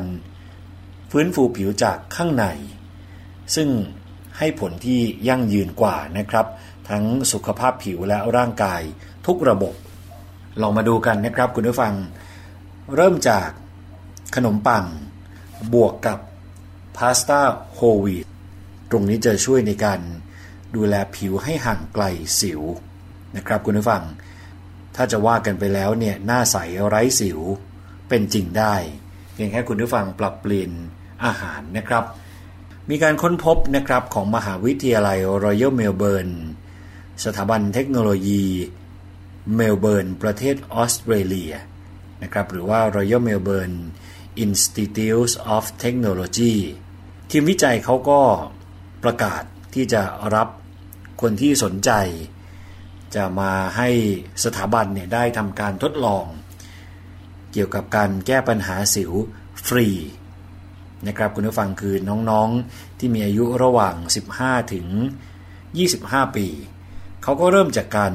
[1.11, 2.45] ฟื้นฟูผิวจากข้างใน
[3.55, 3.69] ซึ่ง
[4.37, 6.47] ให้ผลที่ยั่งยืนกว่านะครับ
[6.89, 8.81] ทั้งสุขภาพผิวและร่างกาย
[9.25, 9.73] ทุกระบบ
[10.61, 11.93] ลองมาดูกันนะครับคุณผู้ฟัง
[12.95, 13.49] เริ่มจาก
[14.35, 14.85] ขนมปัง
[15.73, 16.19] บวกกับ
[16.97, 17.41] พาสต้า
[17.73, 18.25] whole wheat
[18.91, 19.99] ตรงนี้จะช่วยในการ
[20.75, 22.03] ดูแลผิวให้ห่างไกล
[22.39, 22.61] สิว
[23.35, 24.03] นะครับคุณผู้ฟัง
[24.95, 26.57] ถ้าจะว่ากันไปแล้วเนี่ยหน้าใส
[26.87, 27.39] ไร้สิว
[28.11, 28.75] เป็นจริงได้
[29.33, 30.71] เพียงแค่คุณผู้ฟังปรับเปลี่ยน
[31.25, 32.03] อาหารนะครับ
[32.89, 36.29] มีการค้นพบนะครับของมหาวิทยาลัยรอยัลเมลเบิร์น
[37.23, 38.45] สถาบันเทคโนโลยี
[39.55, 41.53] เมลเบิร์นประเทศออสเตรเลีย
[42.23, 43.77] นะครับหรือว่า Royal Melbourne
[44.45, 46.55] Institute of Technology
[47.29, 48.21] ทีมวิจัยเขาก็
[49.03, 49.43] ประกาศ
[49.73, 50.01] ที่จะ
[50.35, 50.47] รับ
[51.21, 51.91] คนที่สนใจ
[53.15, 53.89] จะมาให้
[54.43, 56.25] สถาบันเนี่ยได้ทำการทดลอง
[57.53, 59.11] เกี่ยวกับการแก้ปัญหาสิว
[59.67, 59.87] ฟรี
[61.07, 61.95] นะครับคุณผู้ฟังคือ
[62.29, 63.95] น้องๆที่มีอายุระหว่าง
[64.33, 64.87] 15 ถึง
[65.61, 66.47] 25 ปี
[67.23, 68.13] เขาก็เริ่มจากการ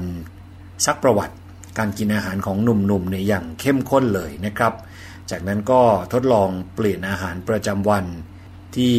[0.86, 1.36] ซักประวัติ
[1.78, 4.74] การกินอาหารของหนุ่มๆในอย่างเข้มข้นเลยนะครับ
[5.30, 5.82] จากนั้นก็
[6.12, 8.04] ทดลองเปลี่ยนอาหารประจำวัน
[8.76, 8.94] ที่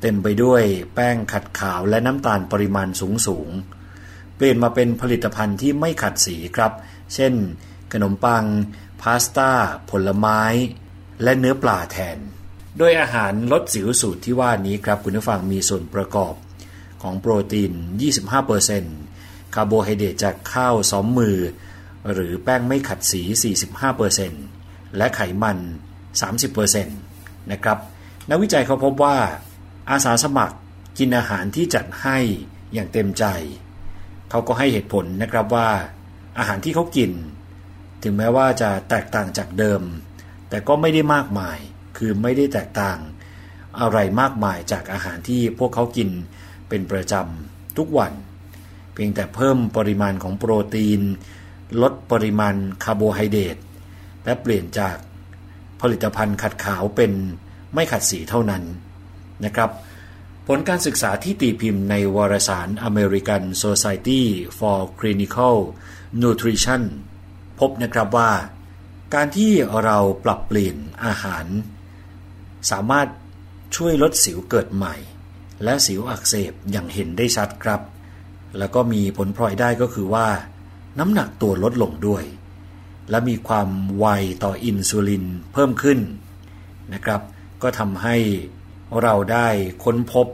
[0.00, 0.62] เต็มไปด้วย
[0.94, 2.88] แป้งขัดขาวและน้ำตาลปริมาณ
[3.26, 6.72] สูงๆเปลี่ยนมาเป็นผลิตภัณฑ์ที่ไม่ขัดสีครับ
[7.14, 7.32] เช่น
[7.92, 8.44] ขนมปัง
[9.02, 9.50] พาสต้า
[9.90, 10.42] ผลไม้
[11.22, 12.18] และเนื้อปลาแทน
[12.78, 16.34] โดยอาหารลดสิวสูตรที่ว่านี้ครับคุณผู้ฟังมีส่วนประกอบ
[17.02, 17.72] ของโปรตีน
[18.42, 21.36] 25%คาร์โบไฮเดรตจากข้าวซ้อมมือ
[22.12, 23.22] หรือแป้งไม่ขัดสี
[24.08, 25.58] 45%และไขมัน
[26.34, 27.78] 30%นะครับ
[28.30, 29.16] นักวิจัยเขาพบว่า
[29.90, 30.56] อาสาสมัคร
[30.98, 32.18] กินอาหารที่จัดให้
[32.74, 33.24] อย่างเต็มใจ
[34.30, 35.68] เขาก็ให้เหตุผลนะครับว่า
[36.38, 37.10] อาหารที่เขากิน
[38.02, 39.82] ถึงแม้ว่าจะแตกต่างจากเดิม
[40.48, 41.58] แต่ก็ไม่ได้มากมาย
[41.96, 42.98] คือไม่ได้แตกต่าง
[43.80, 46.10] อะไรมากมายจากอาหารที่พวกเขากิน
[46.68, 48.12] เป็นประจำทุกวัน
[48.92, 51.00] เพียงแต่เพิ่มปริมาณของโปรตีน
[51.82, 53.56] ลดปริมาณคาร์โบไฮเดรต
[54.24, 54.96] และเปลี่ยนจาก
[55.80, 57.12] ผลิตภัณฑ์ขัดขาวเป็น
[57.74, 58.62] ไม่ขัดสีเท่านั้น
[59.44, 59.70] นะครับ
[60.46, 64.22] ผลการศึกษาที่ตีพิมพ์ในวารสาร American Society
[64.58, 65.56] for Clinical
[66.22, 66.82] Nutrition
[67.60, 68.30] พบนะครับว่า
[69.14, 69.52] การที่
[69.84, 71.46] เราปรับเปลี่ยนอาหาร
[72.70, 73.08] สามารถ
[73.76, 74.94] ช่วยลดสิวเกิดใหม่
[75.64, 77.80] และสิวอักเสบอย่างเห็นได้ชัดครับ
[78.58, 80.28] แล้วก็มีผลพลอยได้ก็คือว่า
[80.98, 82.24] น้ำหนักตัวลดลงด้วย
[83.10, 84.06] และมีความไว
[84.44, 85.98] ต่ออินซูลินเพิ่มขึ้น
[86.92, 87.20] นะครับ
[87.62, 88.16] ก็ทำให้
[89.02, 89.48] เราได้
[89.84, 90.26] ค้นพบ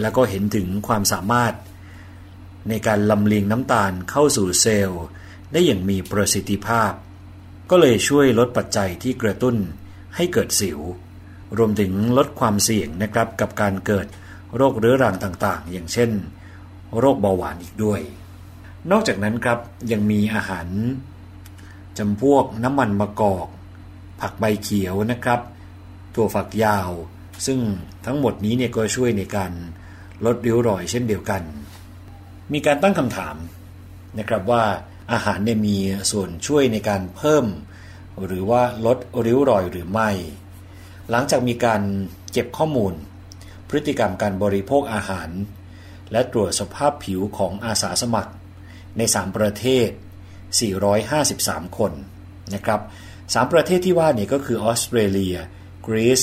[0.00, 1.54] แล้วก็เห็นถึงความสามารถ
[2.68, 5.02] ในการลำเลียงน้ำตาลเข้าสู่เซลล์
[5.52, 6.92] ได้อย่างมีประสิทธิภาพ
[7.70, 9.56] ก็เลยช่วยลดปัจจัยที่กระตุ้น
[10.16, 10.80] ให้เกิดสิว
[11.58, 14.06] รวมถึงลดความเสี่ยงนะครับกับการเกิด
[14.56, 16.10] โรคเรื้อรังต่างๆ อย่างเช่น
[16.98, 18.00] โรคเบาหวานอีกด้วย
[18.90, 19.58] นอกจากนั้นครับ
[19.92, 20.68] ยังมีอาหาร
[21.98, 23.48] จำพวกน้ำมันมะกอก
[24.20, 25.40] ผักใบเขียวนะครับ
[26.14, 26.90] ถั่วฝักยาว
[27.46, 27.58] ซึ่ง
[28.06, 29.52] ทั้งหมดนี้เนี่ยก็ช่วยในการ
[30.24, 31.42] ลดริ้วรอยเช่นเดียวกัน
[32.52, 33.36] มีการตั้งคำถาม
[34.18, 34.64] นะครับว่า
[35.12, 35.76] อาหารเนี่ยมี
[36.10, 37.46] ส่วนช่วยในการเพิ่ม
[38.24, 40.10] หรือว่าลดริ้วรอยหรือไม่
[41.10, 41.82] หลังจากมีการ
[42.32, 42.94] เก็บข้อมูล
[43.68, 45.30] พฤติกรรมการบริโภคอาหาร
[46.12, 48.32] และตรวจสภาพผิวของอาสาสมัคร
[48.98, 49.88] ใน 3 ประเทศ
[51.02, 51.92] 453 คน
[52.54, 52.80] นะครับ
[53.16, 55.36] 3ประเทศที่ว่านี่ก็คือออสเตรเลีย
[55.86, 56.22] กรีซ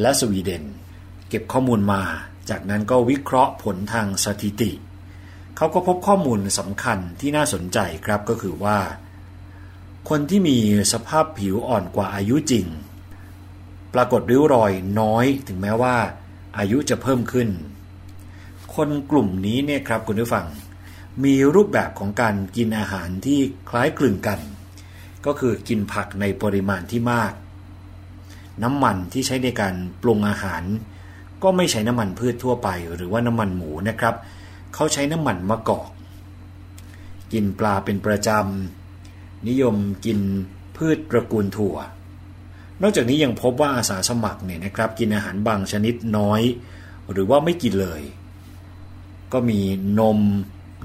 [0.00, 0.64] และสวีเดน
[1.28, 2.02] เก็บข้อมูลมา
[2.50, 4.70] จากนั้นก็วิเคราะห์ผลทางสถิติ
[5.56, 8.78] เขาก็พบข้อมูลสำคัญที่น่าสนใจครับก็คือว่า
[10.08, 10.58] คนที่มี
[10.92, 12.66] สภาพผิวอ่อนกว่าอายุจริง
[13.94, 15.96] ปรากฏริ้วรอยน้อยถึงแม้ว่า
[16.58, 17.48] อายุจะเพิ่มขึ้น
[18.74, 20.46] คนกลุ่มนี้เนี่ยครับคุณผู้ฟัง
[21.24, 23.38] มีรูปแบบของการกินอาหารที่
[23.70, 24.40] คล้ายคลึงกัน
[25.26, 27.32] ก็คือกินผักในปริมาณที่มาก
[28.62, 30.62] น้ำมันที่ใช้ในการปรุงอาหาร
[31.42, 34.14] ก็ไม่ใช้น้ำมันพืชทั่วไป หรือว่าน้ำมันหมูนะครับ
[34.74, 35.88] เขาใช้น้ำมันมะกอก
[37.32, 40.18] กินปลาเป็นประจำ นิยมกิน
[40.76, 41.76] พืชตระกูลถั่ว
[42.82, 46.42] นอกจากนี้ยังพบว่าอาสาสมัครเนี่ยนะครับ กินอาหารบางชนิดน้อย
[47.10, 48.02] หรือว่าไม่กินเลย
[49.32, 49.60] ก็มี
[50.00, 50.20] นม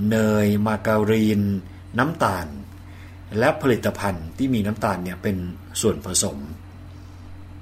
[0.10, 1.42] เนย มาการีน
[2.00, 2.48] น้ำตาล
[3.38, 5.38] และผลิตภัณฑ์ที่มีน้ำตาลเนี่ยเป็น
[5.82, 6.38] ส่วนผสม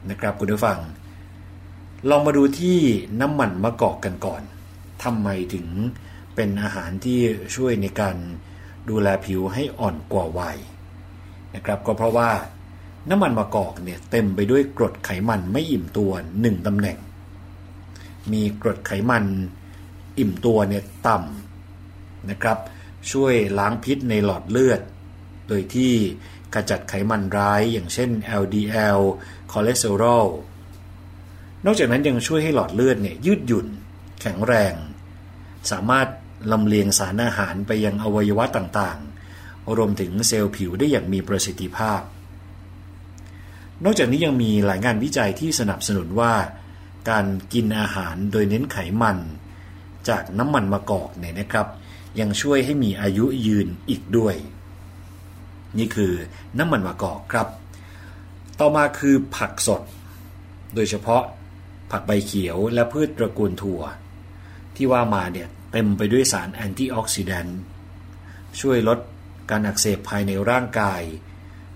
[0.09, 0.80] นะครับคุณผู้ฟัง
[2.09, 2.80] ลองมาดูที่
[3.21, 4.41] น้ำมันมะกอกกันก่อน
[5.03, 5.67] ทำไมถึง
[6.38, 7.19] เป็นอาหารที่
[7.55, 8.15] ช่วยในการ
[8.89, 10.57] ดูแลผิวให้อ่อนกว่าวัย
[11.55, 12.31] นะครับก็เพราะว่า
[13.09, 16.11] น้ำมันมะกอกเนี่ยเต็มไปด้วยกรดไขมันไม่อิ่มตัว
[16.41, 16.97] หนึ่งตำแหน่ง
[18.31, 19.25] มีกรดไขมัน
[20.19, 22.57] อิ่มตัวเนี่ยต่ำนะครับ
[23.11, 24.81] ช่วยล้างพิษในหลอดเลือด
[25.47, 25.93] โดยที่
[26.53, 28.09] ขจัดไขมันร้ายอย่างเช่น
[28.41, 28.99] LDL
[29.51, 30.25] คอเลสเตอรอล
[31.65, 33.67] นอกจากนั้นยังช่วยให้หลอดเลือดเนี่ยยืดหยุ่น
[34.21, 34.73] แข็งแรง
[35.71, 36.07] สามารถ
[36.51, 42.01] ลำเลียงสารอาหารไปยังอวัยวะต่างๆ รวมถึงเซลล์ผิวได้อย่างมีประสิทธิภาพ
[43.83, 46.33] นอกจากนี้ยังมีหลายงานวิจัยที่สนับสนุนว่า
[47.09, 49.17] การกินอาหารโดยเน้นไขมัน
[50.09, 51.67] จากน้ำมันมะกอกเนี่ยนะครับ
[52.19, 54.35] ยังช่วยให้มีอายุยืนอีกด้วย
[55.77, 56.13] นี่คือ
[56.57, 57.47] น้ำมันมะกอกครับ
[58.59, 59.81] ต่อมาคือผักสด
[60.75, 61.23] โดยเฉพาะ
[61.91, 63.81] ผักใบเขียวและพืชตระกูลถั่ว
[64.75, 65.47] ที่ว่ามาเนี่ย
[65.78, 67.59] ต็มไปด้วยสารแอนตี้ออกซิแดนต์
[68.59, 68.99] ช่วยลด
[69.49, 71.01] การอักเสบภายในร่างกาย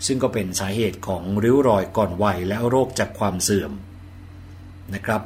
[0.06, 3.72] ซึ่งก็เป็นสาเหตุของริ้วรอยก่อนวัยและโรคจากความเสื่อม
[4.94, 5.22] นะครับ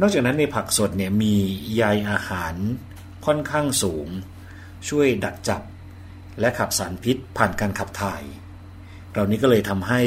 [0.00, 1.34] นอกจากนั้นในผักสดเนี่ยมี
[1.74, 2.54] ใยอาหาร
[3.26, 4.08] ค่อนข้างสูง
[4.88, 5.62] ช่วยดักจับ
[6.40, 8.22] และขับสารพิษผ่านการขับถ่าย
[9.12, 10.02] เรานี้ก็เลยทำให้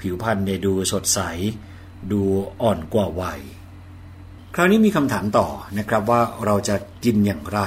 [0.00, 1.20] ผิวพรรณเนี่ยดูสดใส
[2.12, 2.22] ดู
[2.62, 3.40] อ่อนกว่าวัย
[4.54, 5.46] คราวนี้มีคำถามต่อ
[5.78, 7.60] นะครับว่าเราจะกินอย่างไร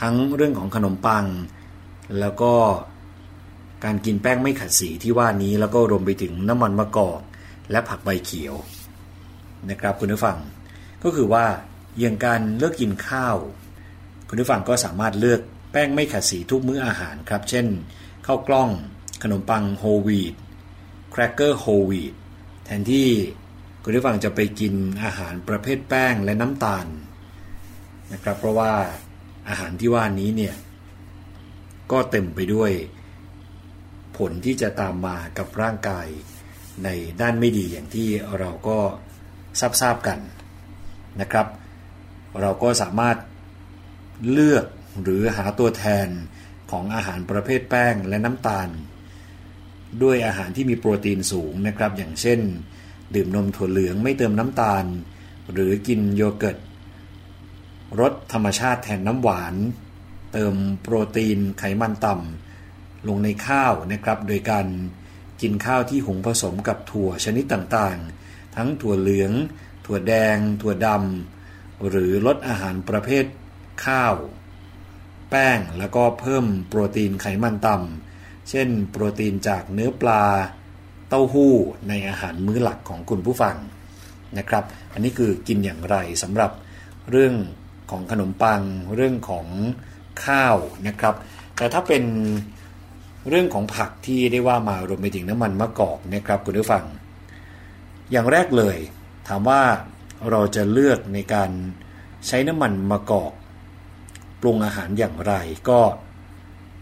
[0.00, 1.24] ทั้งเรื่องของขนมปัง
[2.20, 2.52] แล้วก็
[3.84, 7.20] การกินแป้งไม่ขัดสีที่ว่านี้แล้วก็รวมไปถึงน้ำมันมะกอก
[7.70, 8.54] และผักใบเขียว
[9.70, 10.38] นะครับคุณผู้ฟัง
[11.02, 11.44] ก็คือว่า
[12.00, 13.36] อย่างการเลือกกินข้าว
[14.28, 15.40] คุณผู้ฟังก็สามารถเลือก
[15.72, 17.66] แป้งไม่ขัดสีทุกมื้ออาหารครับ เช่น
[18.26, 18.68] ข้าวกล้อง
[19.22, 20.34] ขนมปังโฮลวีต
[21.10, 22.14] แครกเกอร์โฮลวีต
[22.64, 23.08] แทนที่
[23.88, 24.74] คุณผู้ฟังจะไปกิน
[25.04, 26.86] อาหารประเภทแป้งและน้ำตาล
[28.12, 28.72] นะครับ เพราะว่า
[29.48, 30.54] อาหารที่ว่านี้เนี่ย
[31.92, 32.72] ก็เต็มไปด้วย
[34.16, 36.06] ผลที่จะตามมากับร่างกาย
[36.84, 36.88] ใน
[37.20, 38.08] ด้านไม่ดีอย่างที่
[38.38, 38.78] เราก็
[39.60, 40.18] ทราบทราบกัน
[41.20, 41.46] นะครับ
[42.40, 43.16] เราก็สามารถ
[44.30, 44.66] เลือก
[45.02, 46.08] หรือหาตัวแทน
[46.70, 48.68] ของอาหารประเภทแป้งและน้ำตาล
[50.02, 52.42] ด้วยอาหารที่มีโปรตีนสูงนะครับ อย่างเช่น
[53.14, 54.84] ดื่มนมถั่วเหลืองไม่เติมน้ำตาล
[55.52, 56.58] หรือกินโยเกิร์ต
[58.00, 59.54] รสธรรมชาติแทนน้ำหวาน
[60.32, 64.66] เติมโปรตีนไขมันต่ำลงในข้าวนะครับ โดยการ
[65.40, 69.32] กินข้าวที่หุงผสมกับถั่วชนิดต่างๆ ทั้งถั่วเหลือง
[69.86, 73.24] ถั่วแดง ถั่วดำหรือลดอาหารประเภท
[73.84, 74.14] ข้าว
[75.30, 80.24] แป้งแล้วก็เพิ่มโปรตีนไขมันต่ำเช่น โปรตีนจากเนื้อปลา
[81.08, 81.54] เต้าหู้
[81.88, 83.56] ในอาหารมื้อหลักของคุณผู้ฟัง
[84.38, 86.50] นะครับ อันนี้คือกินอย่างไรสำหรับ
[87.10, 87.34] เรื่อง
[87.90, 88.62] ของขนมปัง
[88.94, 89.46] เรื่องของ
[90.24, 90.56] ข้าว
[90.86, 91.14] นะครับ
[91.56, 92.04] แต่ถ้าเป็น
[93.28, 96.84] เรื่องของผักที่ได้ว่ามารวมไปถึงน้ำมันมะกอกนะครับคุณผู้ฟัง
[98.10, 98.78] อย่างแรกเลย
[99.28, 99.62] ถามว่า
[100.30, 101.50] เราจะเลือกในการ
[102.26, 103.32] ใช้น้ำมันมะกอก
[104.40, 105.34] ปรุงอาหารอย่างไร
[105.68, 105.80] ก็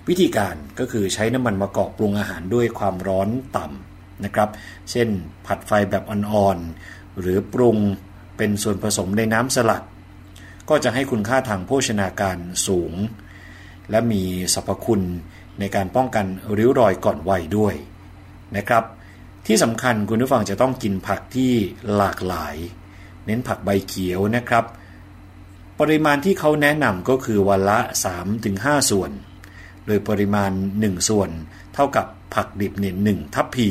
[0.09, 3.86] วิธีการก็คือใช้น้ำมันมะกอกปรุงอาหารด้วยความร้อนต่ำ
[4.25, 4.49] นะครับ
[4.91, 5.09] เช่น
[5.47, 7.79] ผัดไฟแบบอ่อนๆ หรือปรุง
[8.37, 9.83] เป็นส่วนผสมในน้ำสลัด
[10.69, 12.93] ก็จะให้คุณค่าทางโภชนาการสูง
[13.91, 14.23] และมี
[14.55, 15.03] สรรพคุณ
[15.59, 17.75] ในการป้องกันริ้วรอยก่อนวัยด้วย
[18.57, 18.85] นะครับ
[19.47, 21.53] ที่สำคัญคุณผู้ฟังจะต้องกินผักที่
[21.97, 22.57] หลากหลาย
[23.27, 24.65] เน้นผักใบเขียวนะครับ
[25.81, 27.79] ปริมาณที่เขาแนะนำก็คือวันละ
[28.35, 29.11] 3-5 ส่วน
[29.87, 30.51] โดยปริมาณ
[30.81, 31.31] 1 ส่วน
[31.75, 33.69] เท่ากับผักดิบเนี่ยหนึ่งทัพพี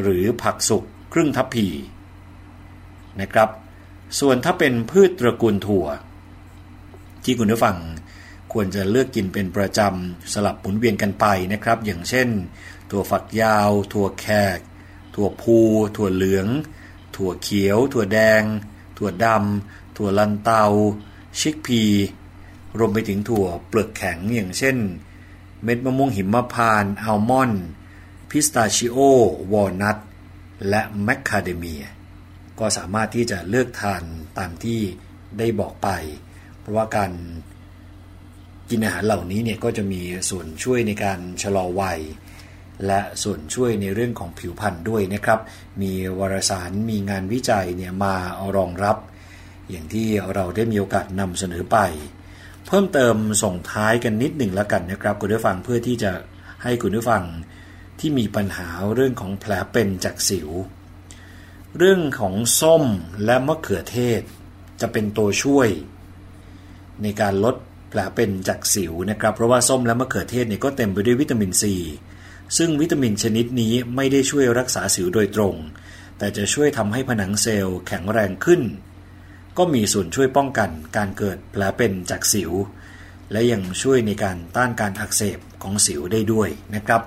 [0.00, 1.66] หรือผักสุกครึ่งทัพพี
[3.20, 3.48] นะครับ
[4.20, 5.86] ส่วนถ้าเป็นพืชตระกูลถั่ว
[7.24, 7.76] ที่คุณผู้ฟัง
[8.52, 12.28] ควรจะเลือกกินเป็นประจำสลับหมุนเวียนกันไปนะครับ อย่างเช่น
[12.90, 14.26] ถั่วฝักยาว ถั่วแข
[14.56, 14.58] ก
[15.14, 15.58] ถั่วพู
[15.96, 16.46] ถั่วเหลือง
[17.16, 18.42] ถั่วเขียว ถั่วแดง
[18.98, 20.64] ถั่วดำถั่วลันเตา
[21.40, 21.82] ชิกพี
[22.78, 24.76] รวมไปถึงถั่วเปลือกแข็งอย่างเช่น
[25.62, 27.64] เม็ดมะม่วงหิมพานต์อัลมอนด์
[28.32, 28.96] พิสตาชิโอ
[29.52, 29.96] วอลนัท
[30.68, 31.84] และแมคคาเดเมีย
[32.58, 34.02] ก็สามารถที่จะเลือกทาน
[34.38, 34.80] ตามที่
[35.38, 35.88] ได้บอกไป
[36.58, 37.12] เพราะว่าการ
[38.70, 42.00] กินอาหารเหล่านี้เนี่ยก็จะมีส่วนช่วยในการชะลอวัย
[42.86, 45.40] และส่วนช่วยในเรื่องของผิวพรรณด้วยนะครับ
[45.82, 48.14] มีวารสารมีงานวิจัยเนี่ยมา
[48.56, 48.96] รองรับ
[49.70, 51.78] อย่างที่เราได้มีโอกาสนำเสนอไป
[52.66, 56.12] เพิ่มเติมส่งท้ายกันนิดหนึ่งแล้วกันนะครับ คุณผู้ฟังเพื่อที่จะ
[56.62, 57.22] ให้คุณผู้ฟัง
[58.04, 60.48] ที่มีปัญหาเรื่องของแผลเป็นจากสิว
[61.78, 62.84] เรื่องของส้ม
[63.24, 64.22] และมะเขือเทศ
[64.80, 65.68] จะเป็นตัวช่วย
[67.02, 67.56] ในการลด
[67.88, 71.74] แผลเป็นจากสิวนะครับ เพราะว่าส้มและมะเขือเทศเนี่ยก็เต็มไปด้วยวิตามินซี
[72.56, 75.54] ซึ่งวิตามินชนิดนี้ไม่ได้ช่วยรักษาสิวโดยตรง
[76.18, 78.62] แต่จะช่วยทำให้ผนังเซลล์แข็งแรงขึ้น
[79.58, 82.52] ก็มีส่วนช่วยป้องกันการเกิดแผลเป็นจากสิว
[83.32, 87.02] และยังช่วยในการต้านการอักเสบของสิวได้ด้วยนะครับ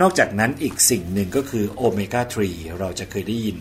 [0.00, 3.58] นอกจากนั้นอีกสิ่งหนึ่งก็คือโอเมก้า 3 เราจะเคยได้ยิน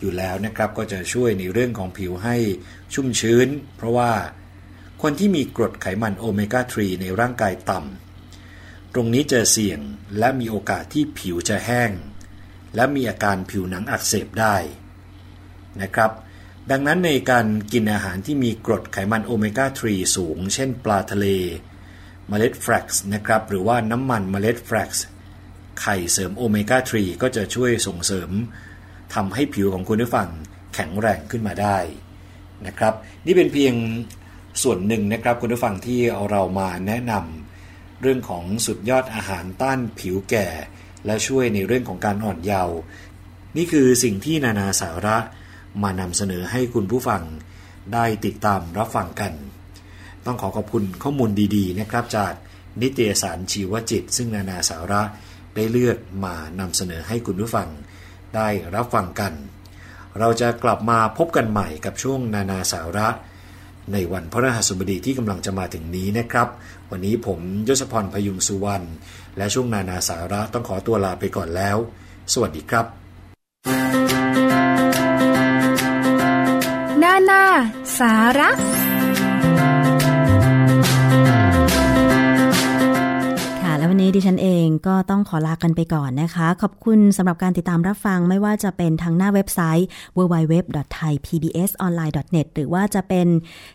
[0.00, 2.36] อยู่แล้วนะครับ ก็จะช่วยในเรื่องของผิวให้
[2.94, 4.12] ชุ่มชื้น เพราะว่า
[5.02, 9.80] คนที่มีกรดไขมันโอเมก้า 3 ในร่างกายต่ำตรงนี้จะเสี่ยง
[10.18, 11.90] และมีโอกาสที่ผิวจะแห้ง
[12.74, 14.56] และมีอาการผิวหนังอักเสบได้
[15.82, 16.10] นะครับ
[16.70, 21.26] ดังนั้นในการกินอาหารที่มีกรดไขมันโอเมก้า 3 สูง เช่นปลาทะเล
[22.28, 25.04] เมล็ดแฟลกซ์นะครับหรือว่าน้ำมันเมล็ดแฟลกซ์
[25.80, 28.30] ไข่เสริมโอเมก้า 3 ก็จะช่วยส่งเสริม
[29.14, 30.28] ทำให้ผิวของคุณผู้ฟัง
[30.74, 31.78] แข็งแรงขึ้นมาได้
[32.66, 32.94] นะครับ
[33.26, 33.74] นี่เป็นเพียง
[34.62, 40.46] ส่วนหนึ่งนะครับคุณผู้ฟังที่เอาเรามาแนะนำเรื่องของสุดยอดอาหารต้านผิวแก่
[41.06, 42.76] และช่วยในเรื่องของการอ่อนเยาว์
[43.56, 45.16] นี่คือสิ่งที่นานาสาระ
[45.82, 47.22] มานำเสนอให้คุณผู้ฟัง
[47.92, 49.32] ได้ติดตามรับฟังกัน
[50.26, 52.32] ต้องขอขอบคุณข้อมูลดีๆนะครับจาก
[52.82, 55.02] นิตยสารชีวจิต ซึ่งนานาสาระ
[55.54, 57.68] ได้เลือกมานำเสนอให้คุณผู้ฟัง
[58.36, 59.32] ได้รับฟังกัน
[60.18, 63.08] เราจะกลับมาพบกันใหม่กับช่วงนานาสาระ
[63.92, 66.48] ในวันพระรหัสบดีที่กำลังจะมาถึงนี้นะครับ
[66.90, 68.86] วันนี้ผมยศพรพยุงสุวรรณ
[69.36, 71.76] และช่วงนานาสาระต้องขอตัวลาไปก่อนแล้ว
[72.32, 72.86] สวัสดีครับ
[77.02, 77.44] นานา
[77.98, 78.50] สาระ
[84.02, 89.86] นี้ดิฉันเองก็ต้องขอลากันไปก่อนนะคะ ขอบคุณสำหรับการติดตามรับฟังไม่ว่าจะเป็นทางหน้าเว็บไซต์
[90.16, 93.26] www.thaipbsonline.net หรือว่าจะเป็น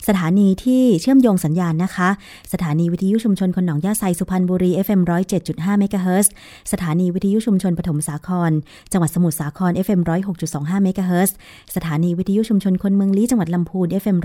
[0.07, 2.09] สถานีที่เชื่อมโยงสัญญาณนะคะ
[2.53, 5.01] สถานีวิทยุชุมชนคนหนองยาไซสุพรรณบุรี FM
[5.39, 6.32] 107.5เมกะเฮิรตซ์
[6.71, 8.51] สถานีวิทยุชุมชนปฐมสาคร
[8.91, 10.01] จังหวัดสมุทรสาคร FM
[10.43, 11.36] 106.25เมกะเฮิรตซ์
[11.75, 14.17] สถานีวิทยุชุมชนคนเมืองลี้จังหวัดลำพูน FM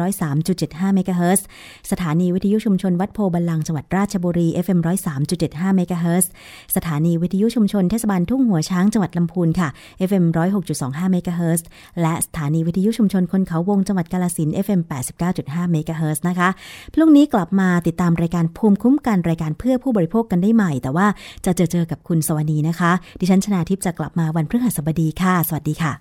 [0.42, 1.46] 103.75เมกะเฮิรตซ์
[1.90, 6.30] สถานีวิทยุชุมชนวัดโพบัลลังจังหวัดราชบุรี FM 103.75เมกะเฮิรตซ์
[6.76, 9.68] สถานีวิทยุชุมชนเทศบาลทุ่งหัวช้างจังหวัดลำพูนค่ะ
[10.08, 10.24] FM
[10.68, 11.66] 106.25เมกะเฮิรตซ์
[12.02, 14.80] และสถานีวิทยุชุมชนคนเขาวงจังหวัดกาลสิน FM
[15.26, 16.48] 89.5เมกะเฮิรตซ์นะคะ
[16.94, 21.06] พรุ่งนี้กลับมาติดตามรายการภูมิคุ้มกันรายการเพื่อผู้บริโภคกันได้ใหม่ แต่ว่า
[21.44, 25.92] จะเจอเจอกับคุณสวนีนะคะ ดิฉันชนาทิพย์จะกลับมาวันพฤหัสบดีค่ะ สวัสดีค่ะ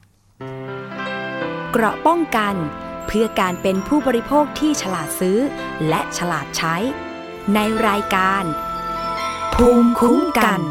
[1.72, 2.56] เกราะป้องกัน
[3.08, 5.38] เพื่อการเป็นผู้บริโภคที่ฉลาดซื้อ
[5.88, 6.76] และฉลาดใช้
[7.54, 8.44] ในรายการ
[9.56, 10.62] ภูมิคุ้มกัน